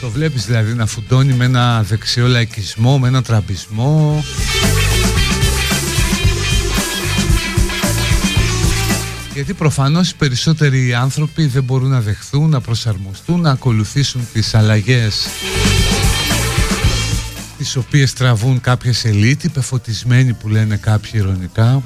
Το 0.00 0.10
βλέπεις 0.10 0.46
δηλαδή 0.46 0.74
να 0.74 0.86
φουντώνει 0.86 1.32
με 1.32 1.44
ένα 1.44 1.82
δεξιό 1.82 2.26
λαϊκισμό, 2.26 2.98
με 2.98 3.08
ένα 3.08 3.22
τραμπισμό. 3.22 4.24
Γιατί 9.34 9.54
προφανώς 9.54 10.10
οι 10.10 10.16
περισσότεροι 10.16 10.94
άνθρωποι 10.94 11.46
δεν 11.46 11.62
μπορούν 11.62 11.90
να 11.90 12.00
δεχθούν, 12.00 12.50
να 12.50 12.60
προσαρμοστούν, 12.60 13.40
να 13.40 13.50
ακολουθήσουν 13.50 14.28
τις 14.32 14.54
αλλαγές 14.54 15.26
τις 17.58 17.76
οποίες 17.76 18.12
τραβούν 18.12 18.60
κάποιες 18.60 19.04
ελίτ, 19.04 19.48
πεφωτισμένοι 19.52 20.32
που 20.32 20.48
λένε 20.48 20.76
κάποιοι 20.76 21.10
ηρωνικά. 21.14 21.82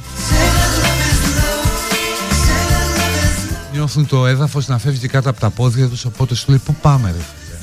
Νιώθουν 3.86 4.06
το 4.06 4.26
έδαφος 4.26 4.66
να 4.68 4.78
φεύγει 4.78 5.08
κάτω 5.08 5.30
από 5.30 5.40
τα 5.40 5.50
πόδια 5.50 5.88
τους, 5.88 6.04
οπότε 6.04 6.34
σου 6.34 6.44
λέει 6.48 6.60
πού 6.64 6.74
πάμε 6.74 7.10
ρε 7.10 7.16
φίλε; 7.16 7.58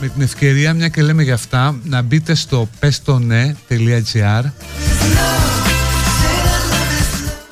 Με 0.00 0.08
την 0.08 0.22
ευκαιρία, 0.22 0.74
μια 0.74 0.88
και 0.88 1.02
λέμε 1.02 1.22
για 1.22 1.34
αυτά, 1.34 1.78
να 1.84 2.02
μπείτε 2.02 2.34
στο 2.34 2.68
πεστονε.gr 2.78 4.44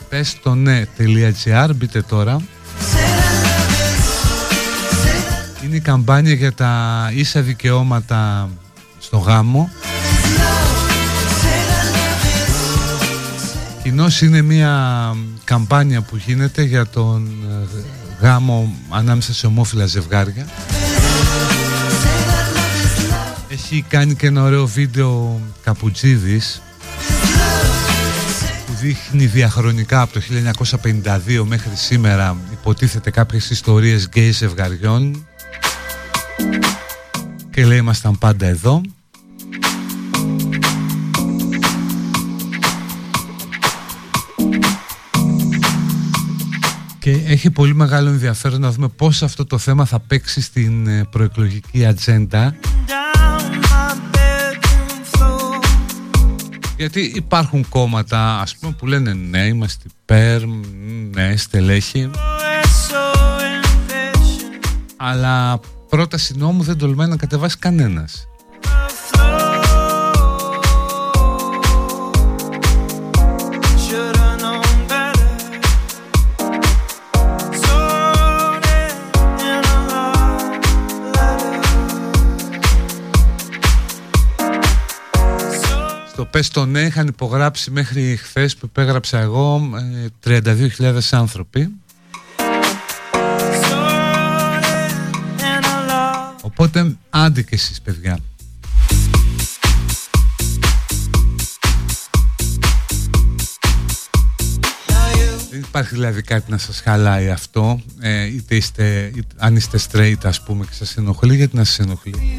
πεστονε.gr 0.08 1.70
μπείτε 1.74 2.02
τώρα 2.02 2.40
είναι 5.64 5.76
η 5.76 5.80
καμπάνια 5.80 6.34
για 6.34 6.52
τα 6.52 7.10
ίσα 7.14 7.40
δικαιώματα 7.40 8.48
στο 8.98 9.18
γάμο 9.18 9.70
Κοινώς 13.94 14.22
είναι 14.22 14.42
μια 14.42 15.14
καμπάνια 15.44 16.02
που 16.02 16.16
γίνεται 16.16 16.62
για 16.62 16.86
τον 16.86 17.26
ε, 17.26 18.24
γάμο 18.24 18.74
ανάμεσα 18.90 19.34
σε 19.34 19.46
ομόφυλα 19.46 19.86
ζευγάρια. 19.86 20.46
Έχει 23.48 23.84
κάνει 23.88 24.14
και 24.14 24.26
ένα 24.26 24.42
ωραίο 24.42 24.66
βίντεο 24.66 25.40
Καπουτζίδης 25.62 26.62
που 28.66 28.72
δείχνει 28.80 29.26
διαχρονικά 29.26 30.00
από 30.00 30.12
το 30.12 30.20
1952 30.72 31.44
μέχρι 31.44 31.70
σήμερα 31.74 32.36
υποτίθεται 32.52 33.10
κάποιες 33.10 33.50
ιστορίες 33.50 34.04
γκέι 34.04 34.30
ζευγαριών. 34.30 35.26
Και 37.50 37.64
λέει 37.66 37.78
ήμασταν 37.78 38.18
πάντα 38.18 38.46
εδώ 38.46 38.80
και 47.04 47.22
έχει 47.26 47.50
πολύ 47.50 47.74
μεγάλο 47.74 48.08
ενδιαφέρον 48.08 48.60
να 48.60 48.70
δούμε 48.70 48.88
πώς 48.88 49.22
αυτό 49.22 49.44
το 49.44 49.58
θέμα 49.58 49.84
θα 49.84 50.00
παίξει 50.00 50.40
στην 50.40 50.86
ε, 50.86 51.04
προεκλογική 51.10 51.86
ατζέντα 51.86 52.54
γιατί 56.76 57.12
υπάρχουν 57.14 57.68
κόμματα 57.68 58.40
ας 58.40 58.56
πούμε 58.56 58.74
που 58.78 58.86
λένε 58.86 59.12
ναι 59.12 59.46
είμαστε 59.46 59.88
υπέρ, 60.02 60.42
ναι 61.14 61.36
στελέχη 61.36 62.10
αλλά 64.96 65.60
πρόταση 65.88 66.34
νόμου 66.36 66.62
δεν 66.62 66.78
τολμάει 66.78 67.08
να 67.08 67.16
κατεβάσει 67.16 67.58
κανένας. 67.58 68.28
Στο 86.24 86.32
πες 86.32 86.48
το 86.48 86.66
ναι 86.66 86.80
είχαν 86.80 87.06
υπογράψει 87.06 87.70
μέχρι 87.70 88.16
χθες 88.16 88.56
που 88.56 88.66
υπέγραψα 88.66 89.18
εγώ 89.18 89.70
32.000 90.24 90.78
ε, 90.78 90.98
άνθρωποι 91.10 91.68
Οπότε 96.42 96.96
άντε 97.10 97.42
και 97.42 97.54
εσείς 97.54 97.80
παιδιά. 97.80 98.18
Δεν 105.50 105.60
υπάρχει 105.60 105.94
δηλαδή 105.94 106.22
κάτι 106.22 106.50
να 106.50 106.58
σας 106.58 106.80
χαλάει 106.80 107.30
αυτό 107.30 107.80
ε, 108.00 108.24
είτε 108.24 108.56
είστε, 108.56 109.12
αν 109.36 109.56
είστε 109.56 109.78
straight 109.90 110.24
ας 110.24 110.42
πούμε 110.42 110.64
και 110.64 110.74
σας 110.74 110.96
ενοχλεί 110.96 111.36
γιατί 111.36 111.56
να 111.56 111.64
σας 111.64 111.78
ενοχλεί; 111.78 112.36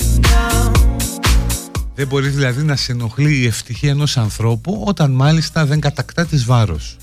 Δεν 1.96 2.08
μπορείς 2.08 2.36
δηλαδή 2.36 2.64
να 2.64 2.76
σε 2.76 2.92
ενοχλεί 2.92 3.38
η 3.38 3.46
ευτυχία 3.46 3.90
ενός 3.90 4.18
ανθρώπου 4.18 4.84
όταν 4.86 5.12
μάλιστα 5.12 5.66
δεν 5.66 5.80
κατακτά 5.80 6.26
της 6.26 6.46
βάρος 6.46 6.98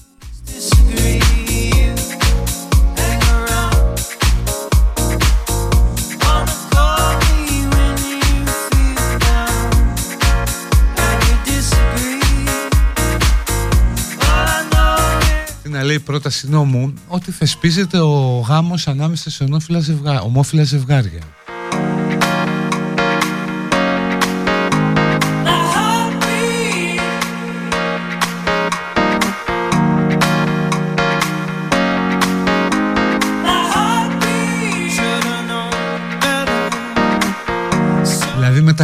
λέει 15.93 16.01
πρόταση 16.01 16.49
νόμου 16.49 16.95
ότι 17.09 17.33
θεσπίζεται 17.33 17.99
ο 17.99 18.45
γάμος 18.49 18.89
ανάμεσα 18.89 19.31
σε 19.31 19.47
ζευγά, 19.81 20.21
ομόφυλα 20.21 20.63
ζευγάρια. 20.63 21.21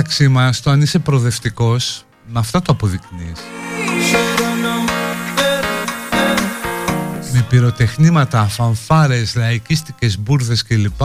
Μεταξύ 0.08 0.28
μας 0.28 0.60
το 0.60 0.70
αν 0.70 0.80
είσαι 0.80 0.98
προοδευτικός 0.98 2.04
με 2.26 2.38
αυτά 2.38 2.62
το 2.62 2.72
αποδεικνύεις. 2.72 3.40
με 7.32 7.46
πυροτεχνήματα, 7.48 8.44
φανφάρες, 8.44 9.34
λαϊκίστικες 9.34 10.18
μπουρδες 10.18 10.62
κλπ 10.62 11.00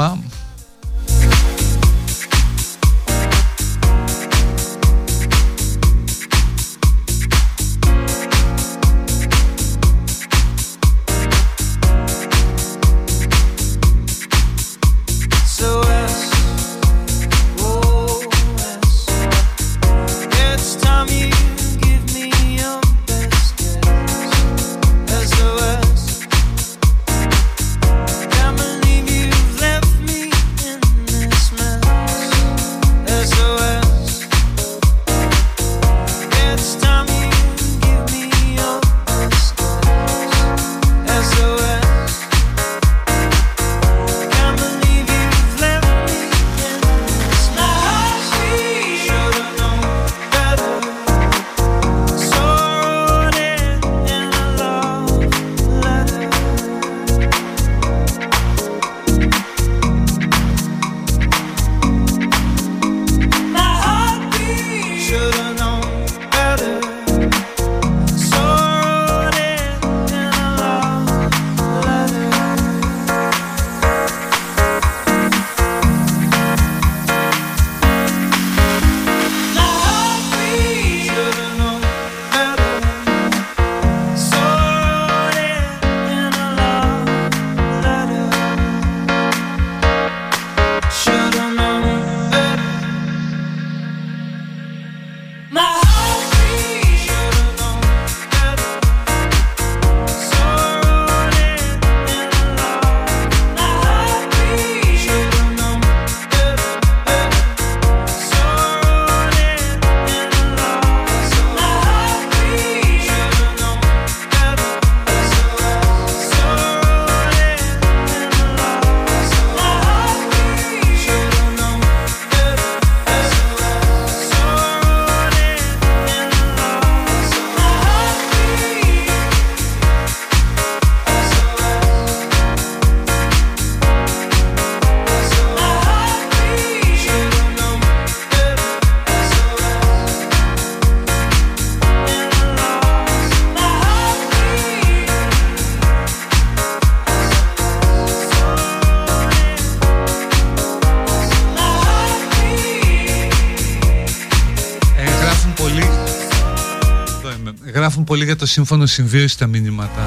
πολύ 158.14 158.26
για 158.26 158.36
το 158.36 158.45
σύμφωνο 158.45 158.86
συμβίωσης 158.86 159.36
τα 159.36 159.47
μηνύματα. 159.47 160.03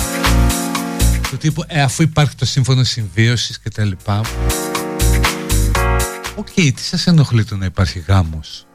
Το 1.31 1.37
τύπου, 1.37 1.65
ε, 1.67 1.83
αφού 1.83 2.03
υπάρχει 2.03 2.35
το 2.35 2.45
σύμφωνο 2.45 2.85
συμβίωσης 2.85 3.59
και 3.59 3.71
τα. 3.71 4.21
Οκ, 6.37 6.47
τι 6.55 6.81
σας 6.81 7.07
ενοχλεί 7.07 7.45
το 7.45 7.57
να 7.57 7.65
υπάρχει 7.65 8.05
γάμος; 8.09 8.67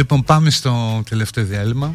Λοιπόν 0.00 0.24
πάμε 0.24 0.50
στο 0.50 1.02
τελευταίο 1.08 1.44
διάλειμμα. 1.44 1.94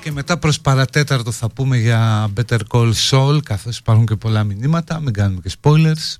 Και 0.00 0.12
μετά 0.12 0.38
προς 0.38 0.60
παρατέταρτο 0.60 1.30
θα 1.30 1.48
πούμε 1.50 1.76
για 1.76 2.28
Better 2.36 2.58
Call 2.68 2.92
Saul 3.10 3.38
καθώς 3.42 3.78
υπάρχουν 3.78 4.06
και 4.06 4.16
πολλά 4.16 4.44
μηνύματα, 4.44 5.00
μην 5.00 5.12
κάνουμε 5.12 5.40
και 5.44 5.50
spoilers. 5.62 6.16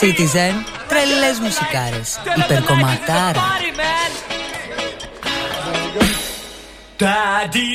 Citizen, 0.00 0.54
τρελές 0.88 1.38
μουσικάρες, 1.38 2.20
υπερκομματάρα. 2.36 3.42
Daddy 7.00 7.70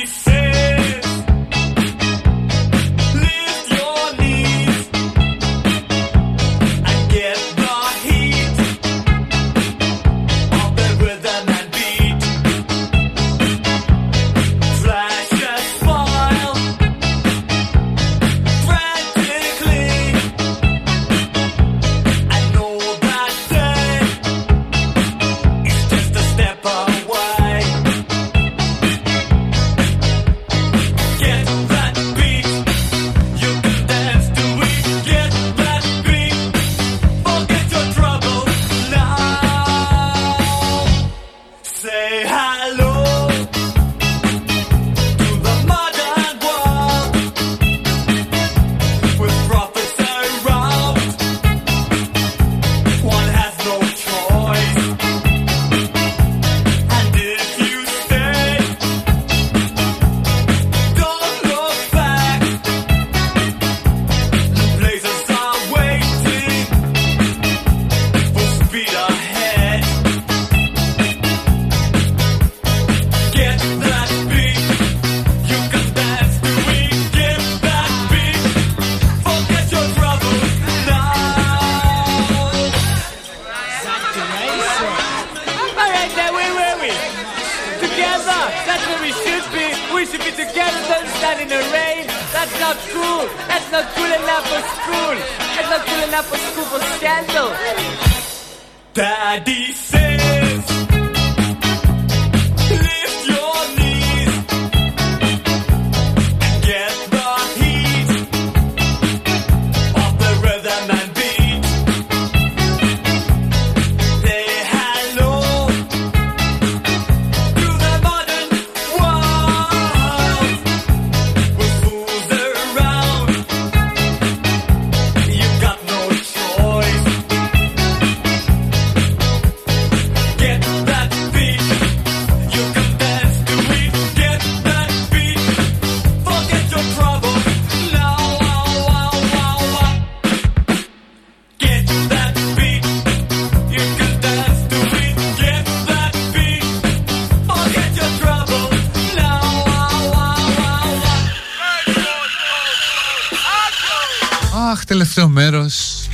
τελευταίο 155.14 155.28
μέρος. 155.28 156.08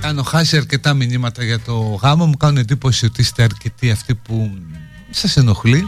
Κάνω 0.00 0.22
χάσει 0.22 0.56
αρκετά 0.56 0.94
μηνύματα 0.94 1.44
για 1.44 1.60
το 1.60 1.98
γάμο 2.02 2.26
Μου. 2.26 2.36
Κάνουν 2.36 2.56
εντύπωση 2.56 3.06
ότι 3.06 3.20
είστε 3.20 3.42
αρκετοί 3.42 3.90
αυτοί 3.90 4.14
που 4.14 4.58
σας 5.10 5.36
ενοχλεί. 5.36 5.86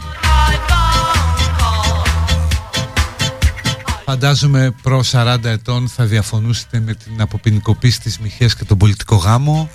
Φαντάζομαι 4.05 4.75
προ 4.81 5.03
40 5.11 5.37
ετών 5.43 5.87
θα 5.87 6.05
διαφωνούσετε 6.05 6.79
με 6.79 6.93
την 6.93 7.21
αποποινικοποίηση 7.21 7.99
της 7.99 8.19
μοιχείας 8.19 8.55
και 8.55 8.65
τον 8.65 8.77
πολιτικό 8.77 9.15
γάμο. 9.15 9.69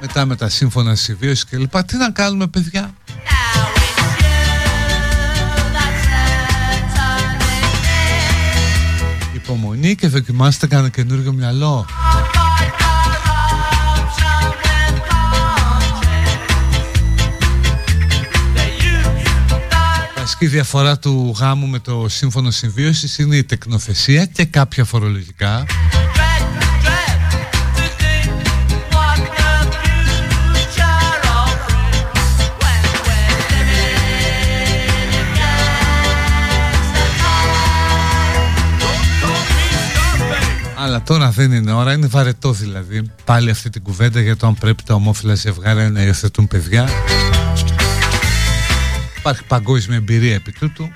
Μετά 0.00 0.24
με 0.24 0.36
τα 0.36 0.48
σύμφωνα 0.48 0.94
συμβίωση 0.94 1.46
και 1.46 1.56
λοιπά 1.56 1.84
Τι 1.84 1.96
να 1.96 2.10
κάνουμε 2.10 2.46
παιδιά; 2.46 2.85
Υπομονή 9.46 9.94
και 9.94 10.08
δοκιμάστε 10.08 10.66
κανένα 10.66 10.88
καινούργιο 10.88 11.32
μυαλό 11.32 11.86
βασική 20.38 20.56
διαφορά 20.56 20.98
του 20.98 21.34
γάμου 21.38 21.66
με 21.66 21.78
το 21.78 22.06
σύμφωνο 22.08 22.50
συμβίωσης 22.50 23.18
είναι 23.18 23.36
η 23.36 23.44
τεκνοθεσία 23.44 24.26
και 24.26 24.44
κάποια 24.44 24.84
φορολογικά. 24.84 25.66
Αλλά 40.96 41.04
τώρα 41.04 41.30
δεν 41.30 41.52
είναι 41.52 41.72
ώρα, 41.72 41.92
είναι 41.92 42.06
βαρετό 42.06 42.52
δηλαδή. 42.52 43.10
Πάλι 43.24 43.50
αυτή 43.50 43.70
την 43.70 43.82
κουβέντα 43.82 44.20
για 44.20 44.36
το 44.36 44.46
αν 44.46 44.54
πρέπει 44.54 44.82
τα 44.82 44.94
ομόφυλα 44.94 45.34
ζευγάρια 45.34 45.90
να 45.90 46.02
υιοθετούν 46.02 46.48
παιδιά. 46.48 46.88
Υπάρχει 49.18 49.44
παγκόσμια 49.44 49.96
εμπειρία 49.96 50.34
επί 50.34 50.52
τούτου. 50.52 50.88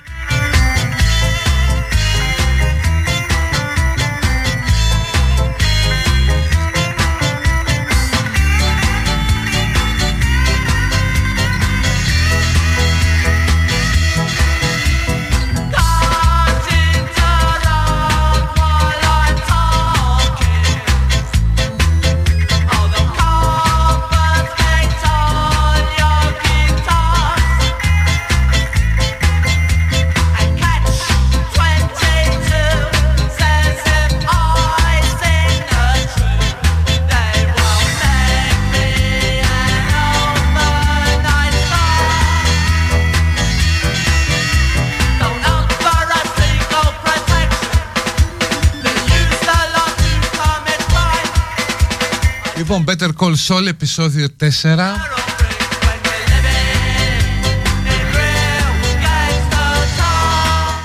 Λοιπόν, 52.71 52.95
Better 52.95 53.09
Call 53.17 53.35
Saul, 53.47 53.65
επεισόδιο 53.67 54.27
4. 54.39 54.45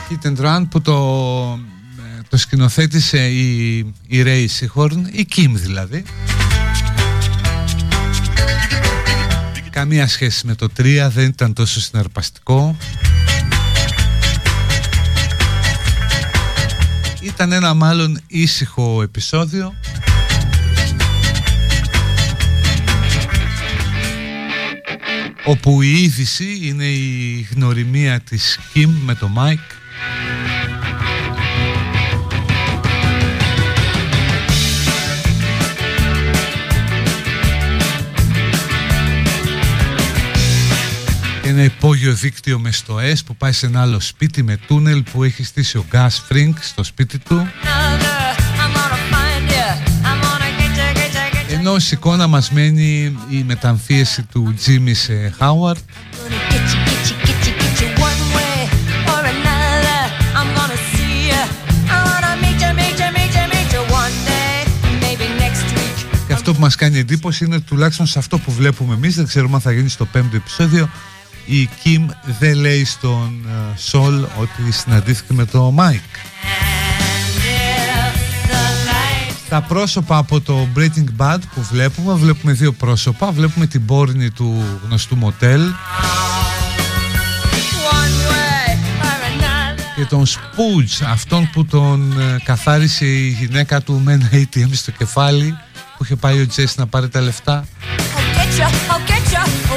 Hit 0.08 0.26
and 0.26 0.36
Run 0.44 0.66
που 0.70 0.80
το, 0.80 0.92
ε, 1.98 2.20
το 2.28 2.36
σκηνοθέτησε 2.36 3.28
η, 3.28 3.76
η 4.06 4.22
Ray 4.24 4.46
Seahorn, 4.46 4.98
η 5.10 5.26
Kim 5.36 5.50
δηλαδή. 5.52 6.04
Καμία 9.70 10.08
σχέση 10.08 10.46
με 10.46 10.54
το 10.54 10.68
3, 10.80 11.08
δεν 11.08 11.26
ήταν 11.26 11.52
τόσο 11.52 11.80
συναρπαστικό. 11.80 12.76
Ήταν 17.20 17.52
ένα 17.52 17.74
μάλλον 17.74 18.20
ήσυχο 18.26 19.02
επεισόδιο. 19.02 19.74
Όπου 25.48 25.82
η 25.82 26.02
είδηση 26.02 26.58
είναι 26.62 26.84
η 26.84 27.48
γνωριμία 27.54 28.20
της 28.20 28.58
Kim 28.74 28.88
με 29.04 29.14
το 29.14 29.30
Mike. 29.36 29.74
Ένα 41.42 41.62
υπόγειο 41.62 42.12
δίκτυο 42.12 42.58
μες 42.58 42.76
στοές 42.76 43.24
που 43.24 43.36
πάει 43.36 43.52
σε 43.52 43.66
ένα 43.66 43.80
άλλο 43.80 44.00
σπίτι 44.00 44.42
με 44.42 44.56
τούνελ 44.66 45.02
που 45.02 45.24
έχει 45.24 45.44
στήσει 45.44 45.78
ο 45.78 45.84
Gas 45.92 46.08
Frink 46.28 46.54
στο 46.60 46.84
σπίτι 46.84 47.18
του 47.18 47.48
ως 51.76 51.92
εικόνα 51.92 52.26
μας 52.26 52.50
μένει 52.50 53.16
η 53.30 53.42
μεταμφίεση 53.46 54.22
του 54.22 54.54
Jimmy 54.66 54.90
σε 54.92 55.34
Howard. 55.38 55.76
Και 66.26 66.32
αυτό 66.32 66.54
που 66.54 66.60
μας 66.60 66.74
κάνει 66.74 66.98
εντύπωση 66.98 67.44
είναι 67.44 67.60
τουλάχιστον 67.60 68.06
σε 68.06 68.18
αυτό 68.18 68.38
που 68.38 68.52
βλέπουμε 68.52 68.94
εμείς. 68.94 69.14
Δεν 69.14 69.26
ξέρουμε 69.26 69.54
αν 69.54 69.60
θα 69.60 69.72
γίνει 69.72 69.88
στο 69.88 70.04
πέμπτο 70.04 70.36
επεισόδιο. 70.36 70.90
Η 71.46 71.68
Kim 71.84 72.06
δεν 72.38 72.54
λέει 72.54 72.84
στον 72.84 73.46
Σολ 73.76 74.22
ότι 74.22 74.72
συναντήθηκε 74.72 75.32
με 75.32 75.44
το 75.44 75.74
Mike 75.78 76.16
τα 79.48 79.60
πρόσωπα 79.60 80.16
από 80.16 80.40
το 80.40 80.68
Breaking 80.76 81.06
Bad 81.18 81.38
που 81.54 81.62
βλέπουμε 81.62 82.14
βλέπουμε 82.14 82.52
δύο 82.52 82.72
πρόσωπα. 82.72 83.30
Βλέπουμε 83.32 83.66
την 83.66 83.84
πόρνη 83.84 84.30
του 84.30 84.64
γνωστού 84.86 85.16
μοτέλ. 85.16 85.60
Και 89.96 90.04
τον 90.04 90.26
Spooge 90.26 91.06
αυτόν 91.12 91.50
που 91.52 91.64
τον 91.64 92.20
ε, 92.20 92.36
καθάρισε 92.44 93.06
η 93.06 93.28
γυναίκα 93.28 93.82
του 93.82 94.00
με 94.04 94.12
ένα 94.12 94.30
ATM 94.32 94.68
στο 94.72 94.90
κεφάλι 94.90 95.58
που 95.96 96.04
είχε 96.04 96.16
πάει 96.16 96.40
ο 96.40 96.46
Τζέσι 96.46 96.74
να 96.78 96.86
πάρει 96.86 97.08
τα 97.08 97.20
λεφτά. 97.20 97.64
I'll 97.64 98.38
get 98.38 98.58
you, 98.58 98.66
I'll 98.90 99.06
get 99.10 99.32
you 99.32 99.75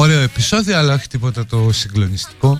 Ωραίο 0.00 0.20
επεισόδιο, 0.20 0.78
αλλά 0.78 0.94
όχι 0.94 1.08
τίποτα 1.08 1.46
το 1.46 1.72
συγκλονιστικό. 1.72 2.58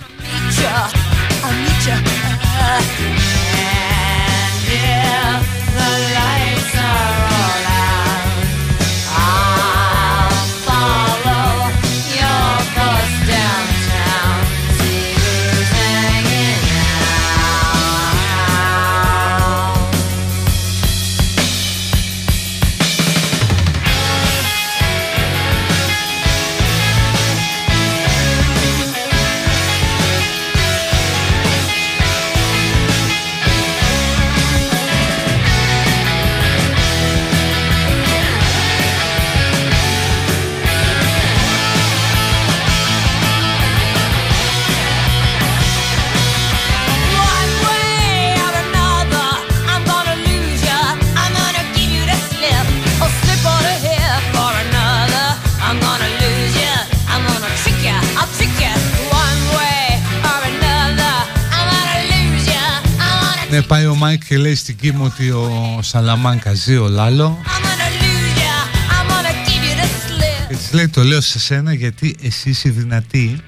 Μάικ 63.99 64.25
και 64.25 64.39
λέει 64.39 64.55
στην 64.55 64.77
Κιμ 64.77 65.03
ότι 65.03 65.31
ο 65.31 65.79
Σαλαμάνκα 65.83 66.55
ζει 66.55 66.77
ο 66.77 66.89
Λάλο. 66.89 67.43
I'm 67.45 67.49
gonna 67.49 67.89
lose 68.03 68.39
ya. 68.45 68.57
I'm 68.97 69.09
gonna 69.11 69.33
give 69.47 69.65
you 69.69 69.75
the 69.81 69.87
slip. 69.87 70.49
Και 70.49 70.55
της 70.57 70.73
λέει 70.73 70.89
το 70.89 71.03
λέω 71.03 71.20
σε 71.20 71.39
σένα 71.39 71.73
γιατί 71.73 72.16
εσύ 72.23 72.51
είσαι 72.51 72.69
δυνατή. 72.69 73.41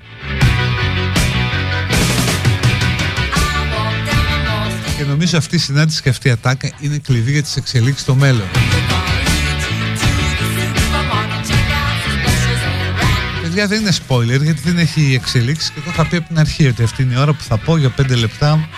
Και 4.96 5.04
νομίζω 5.04 5.36
αυτή 5.38 5.56
η 5.56 5.58
συνάντηση 5.58 6.02
και 6.02 6.08
αυτή 6.08 6.28
η 6.28 6.30
ατάκα 6.30 6.70
είναι 6.80 6.98
κλειδί 6.98 7.32
για 7.32 7.42
τις 7.42 7.56
εξελίξεις 7.56 8.02
στο 8.02 8.14
μέλλον. 8.14 8.48
Παιδιά 13.42 13.66
δεν 13.66 13.80
είναι 13.80 13.92
spoiler 14.08 14.42
γιατί 14.42 14.60
δεν 14.64 14.78
έχει 14.78 15.14
εξελίξεις 15.14 15.70
και 15.70 15.80
το 15.80 15.90
είχα 15.92 16.06
πει 16.06 16.16
από 16.16 16.26
την 16.26 16.38
αρχή 16.38 16.66
ότι 16.66 16.82
αυτή 16.82 17.02
είναι 17.02 17.14
η 17.14 17.16
ώρα 17.16 17.32
που 17.32 17.42
θα 17.42 17.56
πω 17.56 17.76
για 17.76 17.94
5 18.00 18.16
λεπτά 18.16 18.68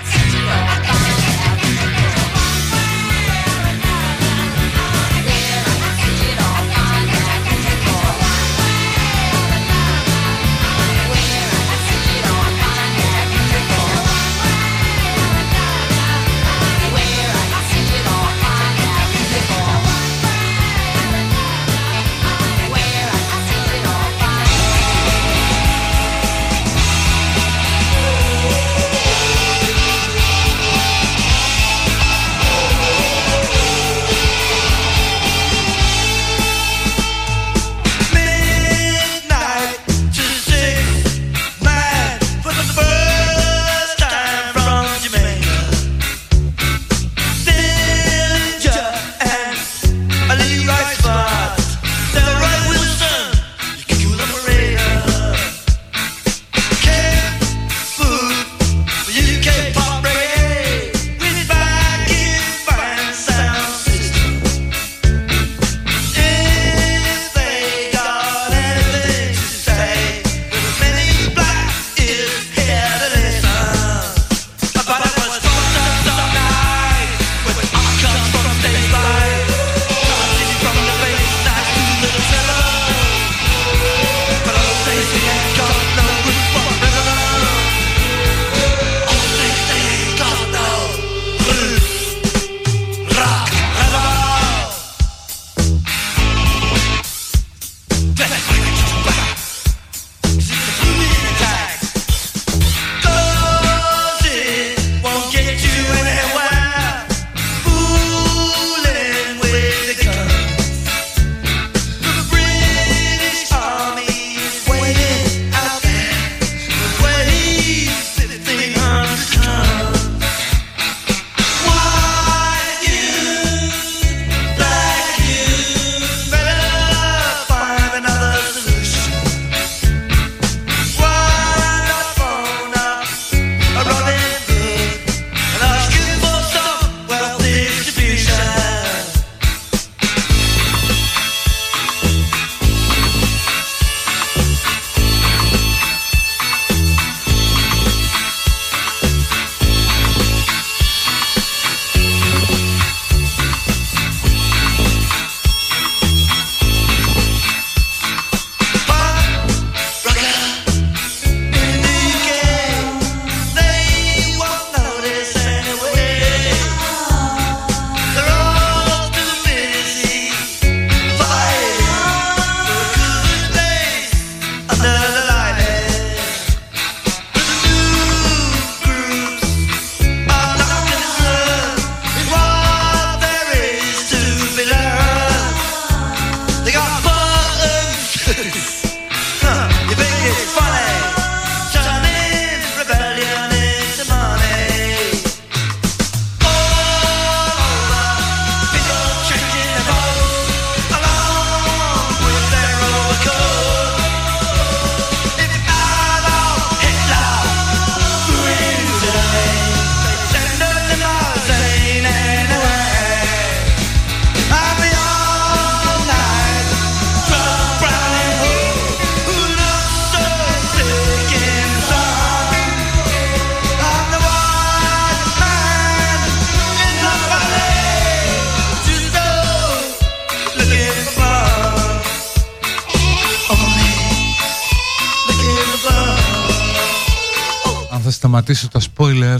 σταματήσω 238.33 238.69
τα 238.69 238.81
spoiler. 238.81 239.39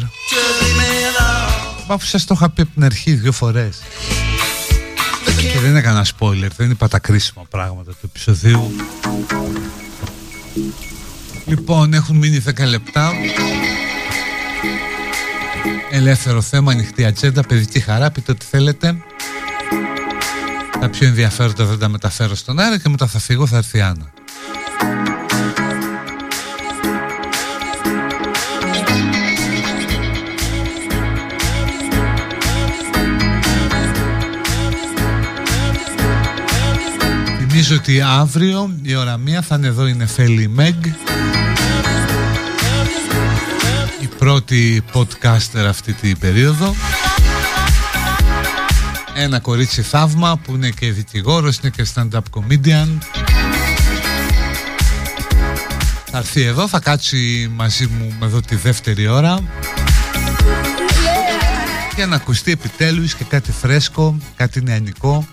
Αφού 1.87 2.07
σας 2.07 2.25
το 2.25 2.35
είχα 2.37 2.51
πει 2.51 2.63
από 2.63 2.71
την 2.75 2.85
αρχή 2.85 3.13
δύο 3.13 3.33
φορές. 3.33 3.79
Και 5.53 5.59
δεν 5.59 5.77
έκανα 5.77 6.07
spoiler 6.19 6.49
Δεν 6.57 6.71
είπα 6.71 6.89
τα 6.89 6.99
κρίσιμα 6.99 7.45
πράγματα 7.51 7.91
του 7.91 7.99
επεισοδίου. 8.05 8.71
Λοιπόν 11.47 11.95
έχουν 11.95 12.17
μείνει 12.17 12.43
10 12.47 12.67
λεπτά. 12.67 13.13
Ελεύθερο 15.91 16.41
θέμα, 16.41 16.73
ανοιχτή 16.73 17.05
ατζέντα, 17.05 17.43
παιδική 17.43 17.81
χαρά, 17.81 18.11
πείτε 18.11 18.33
ό,τι 18.33 18.45
θέλετε. 18.45 18.97
Τα 20.81 20.89
πιο 20.89 21.07
ενδιαφέροντα 21.07 21.65
δεν 21.65 21.79
τα 21.79 21.89
μεταφέρω 21.89 22.35
στον 22.35 22.59
αέρα 22.59 22.79
και 22.79 22.89
μετά 22.89 23.07
θα 23.07 23.19
φύγω, 23.19 23.47
θα 23.47 23.57
έρθει 23.57 23.79
η 23.79 23.81
Άννα. 23.81 24.13
Θυμίζω 37.73 37.93
ότι 37.93 38.21
αύριο 38.21 38.71
η 38.83 38.95
ώρα 38.95 39.17
μία 39.17 39.43
θα 39.43 39.55
είναι 39.55 39.67
εδώ 39.67 39.87
η 39.87 39.95
Νεφέλη 39.95 40.49
Μεγ 40.49 40.75
η 44.01 44.07
πρώτη 44.19 44.83
podcaster 44.93 45.65
αυτή 45.69 45.93
την 45.93 46.19
περίοδο. 46.19 46.75
Ένα 49.15 49.39
κορίτσι 49.41 49.83
θαύμα 49.83 50.37
που 50.37 50.55
είναι 50.55 50.71
και 50.71 50.93
δικηγόρος, 50.93 51.59
είναι 51.59 51.71
και 51.77 51.87
stand-up 51.95 52.21
comedian. 52.31 52.89
Θα 56.11 56.19
έρθει 56.19 56.43
εδώ, 56.43 56.69
θα 56.69 56.81
κάτσει 56.81 57.51
μαζί 57.55 57.87
μου 57.87 58.19
εδώ 58.23 58.41
τη 58.41 58.57
δεύτερη 58.57 59.09
ώρα. 59.09 59.39
Για 61.95 62.07
να 62.07 62.17
ακουστεί 62.17 62.51
επιτέλους 62.53 63.15
και 63.15 63.25
κάτι 63.25 63.53
φρέσκο, 63.53 64.17
κάτι 64.37 64.63
νεανικό 64.63 65.27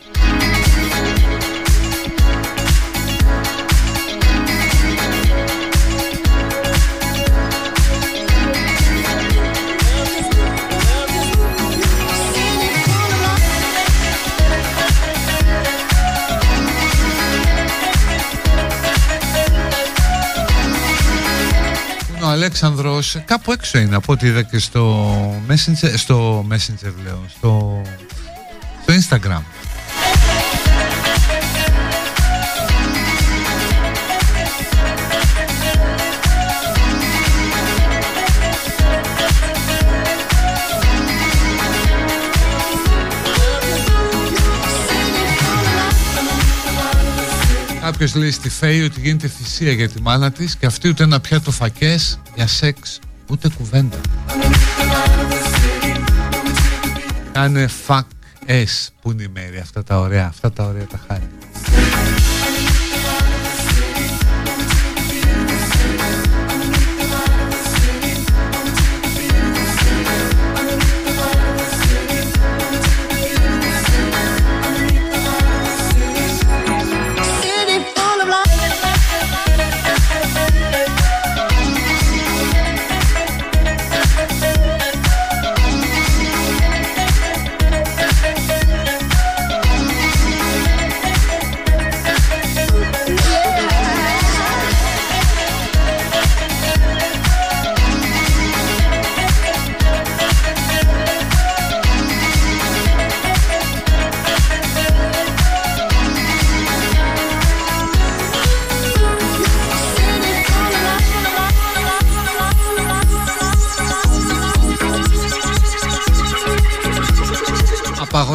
Αλέξανδρος 22.50 23.22
κάπου 23.26 23.52
έξω 23.52 23.78
είναι 23.78 23.96
από 23.96 24.14
ό,τι 24.14 24.28
είδα 24.28 24.42
και 24.42 24.60
στο 24.60 25.06
Messenger, 25.48 25.94
στο 25.96 26.46
Messenger 26.52 26.94
λέω, 27.04 27.24
στο, 27.28 27.82
στο 28.82 28.94
Instagram. 28.94 29.42
Κάποιος 48.00 48.22
λέει 48.22 48.32
στη 48.32 48.50
Φέη 48.50 48.82
ότι 48.82 49.00
γίνεται 49.00 49.28
θυσία 49.28 49.72
για 49.72 49.90
τη 49.90 50.02
μάνα 50.02 50.32
της 50.32 50.56
και 50.56 50.66
αυτή 50.66 50.88
ούτε 50.88 51.04
ένα 51.04 51.20
πιάτο 51.20 51.52
φακές 51.52 52.20
για 52.36 52.48
σεξ 52.48 53.00
ούτε 53.30 53.50
κουβέντα. 53.58 53.98
Κάνε 57.32 57.70
fuck 57.88 58.04
S 58.46 58.88
που 59.02 59.12
είναι 59.12 59.24
η 59.24 59.28
μέρη, 59.34 59.58
αυτά 59.58 59.84
τα 59.84 60.00
ωραία, 60.00 60.28
αυτά 60.28 60.52
τα 60.52 60.64
ωραία 60.64 60.86
τα 60.86 61.00
χάρη. 61.08 61.28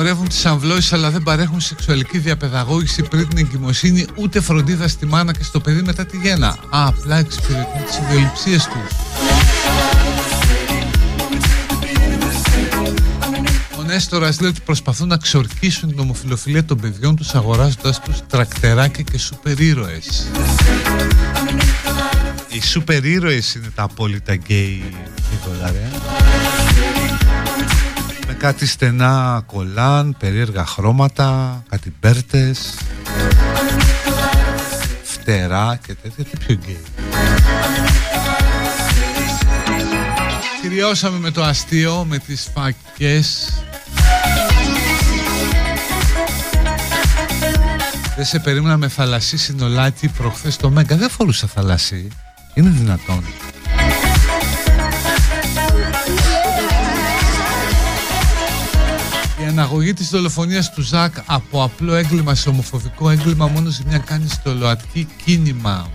Απαγορεύουν 0.05 0.35
τις 0.35 0.47
αμβλώσεις 0.47 0.93
αλλά 0.93 1.11
δεν 1.11 1.23
παρέχουν 1.23 1.61
σεξουαλική 1.61 2.19
διαπαιδαγώγηση 2.19 3.03
πριν 3.03 3.29
την 3.29 3.39
εγκυμοσύνη 3.39 4.07
ούτε 4.15 4.41
φροντίδα 4.41 4.89
στη 4.89 5.07
μάνα 5.07 5.33
και 5.33 5.45
στο 5.45 5.61
παιδί 5.61 5.83
μετά 5.83 6.07
τη 6.07 6.17
γέννα. 6.17 6.49
Α, 6.49 6.87
απλά 6.87 7.17
εξυπηρετούν 7.17 7.85
τις 7.87 7.97
ιδεολειψίες 7.97 8.65
τους. 8.65 8.99
Ο 13.79 13.83
Νέστορας 13.83 14.41
λέει 14.41 14.51
ότι 14.51 14.61
προσπαθούν 14.61 15.09
να 15.09 15.17
ξορκίσουν 15.17 15.89
την 15.89 15.99
ομοφιλοφιλία 15.99 16.65
των 16.65 16.81
παιδιών 16.81 17.17
τους 17.17 17.35
αγοράζοντας 17.35 18.01
τους 18.01 18.17
τρακτεράκια 18.27 19.03
και 19.03 19.19
σούπερ 19.19 19.61
ήρωες. 19.61 20.27
Οι 22.49 22.63
σούπερ 22.63 23.05
ήρωες 23.05 23.55
είναι 23.55 23.71
τα 23.75 23.83
απόλυτα 23.83 24.35
γκέι 24.35 24.83
είδωλα, 25.33 25.71
ρε. 25.71 25.91
Με 25.91 26.54
κάτι 28.45 28.67
στενά 28.67 29.43
κολάν, 29.47 30.17
περίεργα 30.19 30.67
χρώματα, 30.67 31.63
κάτι 31.69 31.95
μπέρτες, 32.01 32.75
φτερά 35.03 35.79
και 35.87 35.95
τέτοια, 35.95 36.25
τι 36.25 36.37
πιο 36.37 36.55
γκέι. 36.55 36.81
Κυριώσαμε 40.63 41.19
με 41.19 41.31
το 41.31 41.43
αστείο, 41.43 42.05
με 42.09 42.19
τις 42.19 42.51
φακές. 42.55 43.49
Δεν 48.17 48.25
σε 48.25 48.39
περίμενα 48.39 48.77
με 48.77 48.89
θαλασσί 48.89 49.37
συνολάκι 49.37 50.09
προχθές 50.09 50.57
το 50.57 50.71
Μέγκα. 50.71 50.97
Δεν 50.97 51.11
φορούσα 51.11 51.47
θαλασσί. 51.47 52.09
Είναι 52.55 52.71
δυνατόν. 52.71 53.25
Η 59.55 59.57
αναγωγή 59.57 59.93
της 59.93 60.11
δολοφονίας 60.11 60.73
του 60.73 60.83
Ζακ 60.83 61.15
από 61.27 61.63
απλό 61.63 61.95
έγκλημα 61.95 62.35
σε 62.35 62.49
ομοφοβικό 62.49 63.11
έγκλημα 63.11 63.47
μόνο 63.47 63.71
σε 63.71 63.83
μια 63.87 63.99
κάνει 63.99 64.29
στο 64.29 64.55
ΛΟΑΤΚΙ 64.55 65.09
κίνημα. 65.25 65.91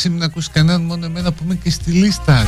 Πάει 0.00 0.08
το 0.08 0.08
θαλασσί 0.08 0.08
μην 0.08 0.22
ακούς 0.22 0.50
κανέναν 0.50 0.82
μόνο 0.82 1.04
εμένα 1.04 1.32
που 1.32 1.42
είμαι 1.44 1.54
και 1.54 1.70
στη 1.70 1.90
λίστα. 1.90 2.46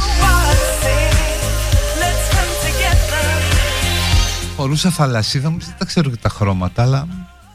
Φορούσα 4.56 4.90
θαλασσίδα 4.90 5.50
μου 5.50 5.58
δεν 5.58 5.74
τα 5.78 5.84
ξέρω 5.84 6.10
και 6.10 6.16
τα 6.16 6.28
χρώματα 6.28 6.82
αλλά 6.82 7.06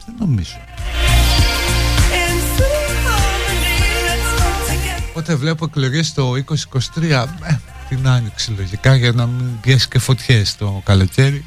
δεν 0.06 0.14
νομίζω. 0.18 0.56
Οπότε 5.08 5.34
βλέπω 5.34 5.64
εκλογές 5.64 6.12
το 6.12 6.32
2023 6.96 7.26
ε, 7.42 7.58
την 7.88 8.08
άνοιξη 8.08 8.50
λογικά 8.50 8.96
για 8.96 9.12
να 9.12 9.26
μην 9.26 9.60
πιέσει 9.60 9.88
και 9.88 9.98
φωτιές 9.98 10.56
το 10.56 10.82
καλοκαίρι 10.84 11.44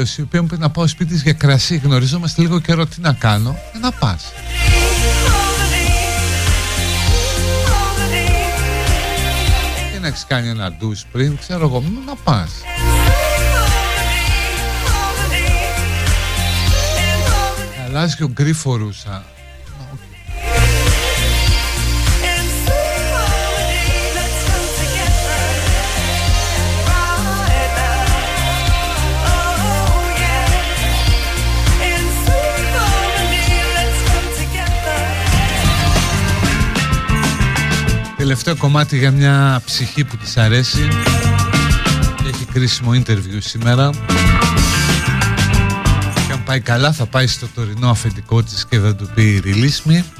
εκείνη 0.00 0.04
με 0.04 0.04
φίλο 0.04 0.06
η 0.18 0.22
οποία 0.22 0.42
μου 0.42 0.46
πει 0.46 0.58
να 0.58 0.70
πάω 0.70 0.86
σπίτι 0.86 1.12
της 1.12 1.22
για 1.22 1.32
κρασί. 1.32 1.76
Γνωριζόμαστε 1.76 2.42
λίγο 2.42 2.60
καιρό 2.60 2.86
τι 2.86 3.00
να 3.00 3.12
κάνω. 3.12 3.56
Ε, 3.74 3.78
να 3.78 3.92
πας. 3.92 4.32
Και 9.92 9.98
να 9.98 10.06
έχεις 10.06 10.24
κάνει 10.28 10.48
ένα 10.48 10.72
ντους 10.72 11.04
πριν, 11.12 11.38
ξέρω 11.38 11.66
εγώ, 11.66 11.84
να 12.06 12.14
πας. 12.14 12.50
Αλλάζει 17.86 18.16
και 18.16 18.24
ο 18.24 18.28
γκρίφορουσα. 18.28 19.24
Τελευταίο 38.28 38.56
κομμάτι 38.56 38.98
για 38.98 39.10
μια 39.10 39.62
ψυχή 39.64 40.04
που 40.04 40.16
της 40.16 40.36
αρέσει. 40.36 40.88
Και 42.16 42.28
έχει 42.28 42.44
κρίσιμο 42.44 42.90
interview 42.94 43.38
σήμερα. 43.38 43.90
Και 46.26 46.32
αν 46.32 46.42
πάει 46.44 46.60
καλά 46.60 46.92
θα 46.92 47.06
πάει 47.06 47.26
στο 47.26 47.46
τωρινό 47.54 47.90
αφεντικό 47.90 48.42
της 48.42 48.66
και 48.66 48.78
θα 48.78 48.94
του 48.94 49.10
πει 49.14 49.42
release 49.44 49.90
me 49.90 50.17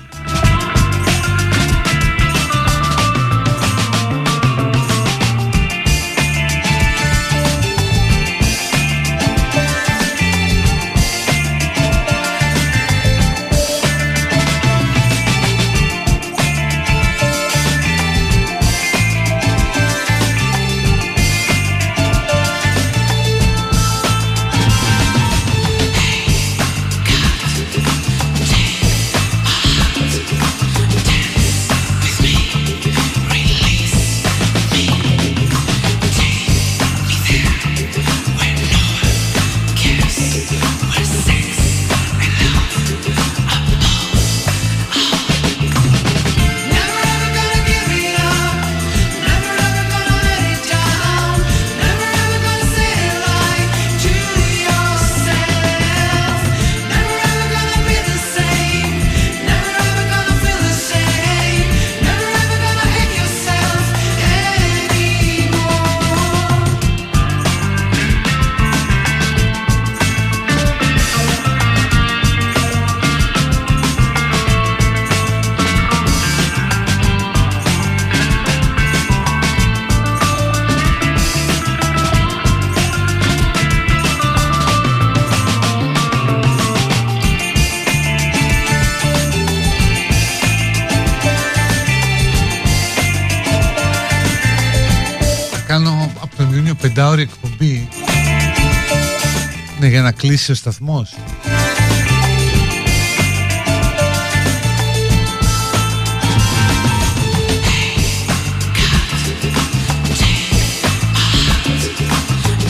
για 100.01 100.07
να 100.07 100.12
κλείσει 100.12 100.51
ο 100.51 100.55
σταθμός. 100.55 101.16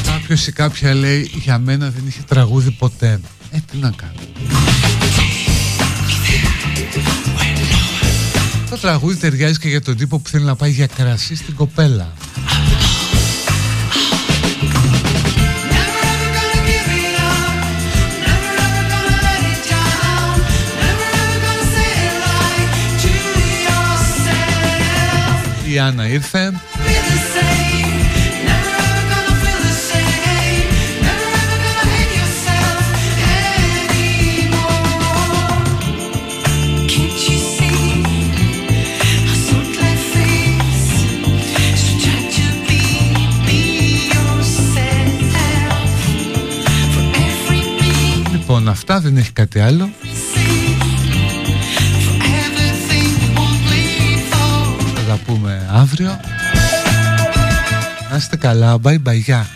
Κάποιος 0.05 0.47
ή 0.47 0.53
κάποια 0.53 0.95
λέει 0.95 1.31
για 1.35 1.59
μένα 1.59 1.91
δεν 1.91 2.03
είχε 2.07 2.21
τραγούδι 2.29 2.71
ποτέ 2.71 3.21
Ε 3.51 3.59
τι 3.71 3.77
να 3.77 3.91
κάνω. 3.91 4.13
Το 8.71 8.77
τραγούδι 8.77 9.17
ταιριάζει 9.17 9.59
και 9.59 9.69
για 9.69 9.83
τον 9.83 9.97
τύπο 9.97 10.19
που 10.19 10.29
θέλει 10.29 10.45
να 10.45 10.57
πάει 10.57 10.71
για 10.71 10.87
κρασί 10.87 11.37
στην 11.37 11.55
κοπέλα 11.55 12.13
Η 25.71 25.79
Άννα 25.79 26.09
ήρθε. 26.09 26.53
Λοιπόν, 48.33 48.69
αυτά 48.69 49.01
δεν 49.01 49.17
έχει 49.17 49.33
κάτι 49.33 49.61
άλλο. 49.61 49.91
Πούμε 55.29 55.69
αύριο. 55.73 56.21
Να 58.11 58.17
είστε 58.17 58.37
καλά. 58.37 58.77
Bye 58.83 58.99
bye. 59.07 59.15
Γεια. 59.15 59.47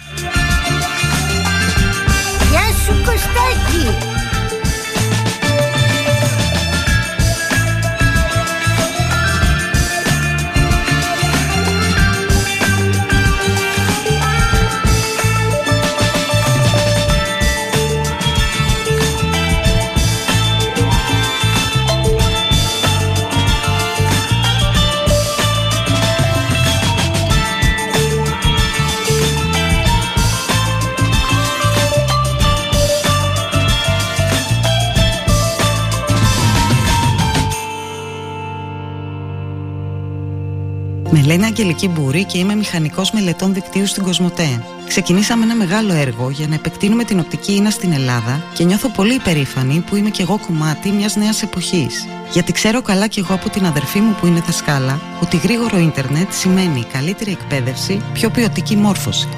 Με 41.14 41.22
λένε 41.22 41.46
Αγγελική 41.46 41.88
Μπούρη 41.88 42.24
και 42.24 42.38
είμαι 42.38 42.54
μηχανικός 42.54 43.10
μελετών 43.10 43.54
δικτύου 43.54 43.86
στην 43.86 44.02
Κοσμοτέ. 44.02 44.64
Ξεκινήσαμε 44.88 45.44
ένα 45.44 45.54
μεγάλο 45.54 45.92
έργο 45.92 46.30
για 46.30 46.46
να 46.48 46.54
επεκτείνουμε 46.54 47.04
την 47.04 47.18
οπτική 47.18 47.52
ίνα 47.52 47.70
στην 47.70 47.92
Ελλάδα 47.92 48.42
και 48.54 48.64
νιώθω 48.64 48.88
πολύ 48.88 49.14
υπερήφανη 49.14 49.84
που 49.86 49.96
είμαι 49.96 50.10
κι 50.10 50.22
εγώ 50.22 50.40
κομμάτι 50.46 50.90
μιας 50.90 51.16
νέας 51.16 51.42
εποχής. 51.42 52.06
Γιατί 52.32 52.52
ξέρω 52.52 52.82
καλά 52.82 53.06
κι 53.06 53.18
εγώ 53.18 53.34
από 53.34 53.50
την 53.50 53.66
αδερφή 53.66 54.00
μου 54.00 54.14
που 54.20 54.26
είναι 54.26 54.42
δασκάλα 54.46 55.00
ότι 55.22 55.36
γρήγορο 55.36 55.78
ίντερνετ 55.78 56.32
σημαίνει 56.32 56.84
καλύτερη 56.92 57.30
εκπαίδευση, 57.30 58.00
πιο 58.12 58.30
ποιοτική 58.30 58.76
μόρφωση. 58.76 59.28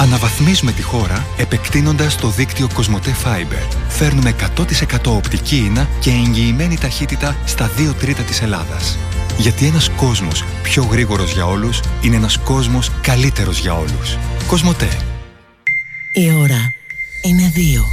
Αναβαθμίζουμε 0.00 0.72
τη 0.72 0.82
χώρα 0.82 1.26
επεκτείνοντας 1.36 2.16
το 2.16 2.28
δίκτυο 2.28 2.68
Κοσμοτέ 2.74 3.14
Fiber. 3.24 3.76
Φέρνουμε 3.88 4.34
100% 4.56 4.96
οπτική 5.04 5.56
ίνα 5.56 5.88
και 6.00 6.10
εγγυημένη 6.10 6.78
ταχύτητα 6.78 7.36
στα 7.44 7.70
2 7.76 7.94
τρίτα 7.94 8.22
της 8.22 8.42
Ελλάδας. 8.42 8.98
Γιατί 9.42 9.66
ένας 9.66 9.90
κόσμος 9.96 10.44
πιο 10.62 10.82
γρήγορος 10.82 11.32
για 11.32 11.46
όλους 11.46 11.80
είναι 12.02 12.16
ένας 12.16 12.38
κόσμος 12.38 12.90
καλύτερος 13.00 13.58
για 13.58 13.74
όλους. 13.74 14.16
Κοσμοτέ. 14.46 14.88
Η 16.12 16.32
ώρα 16.32 16.72
είναι 17.22 17.50
δύο. 17.54 17.86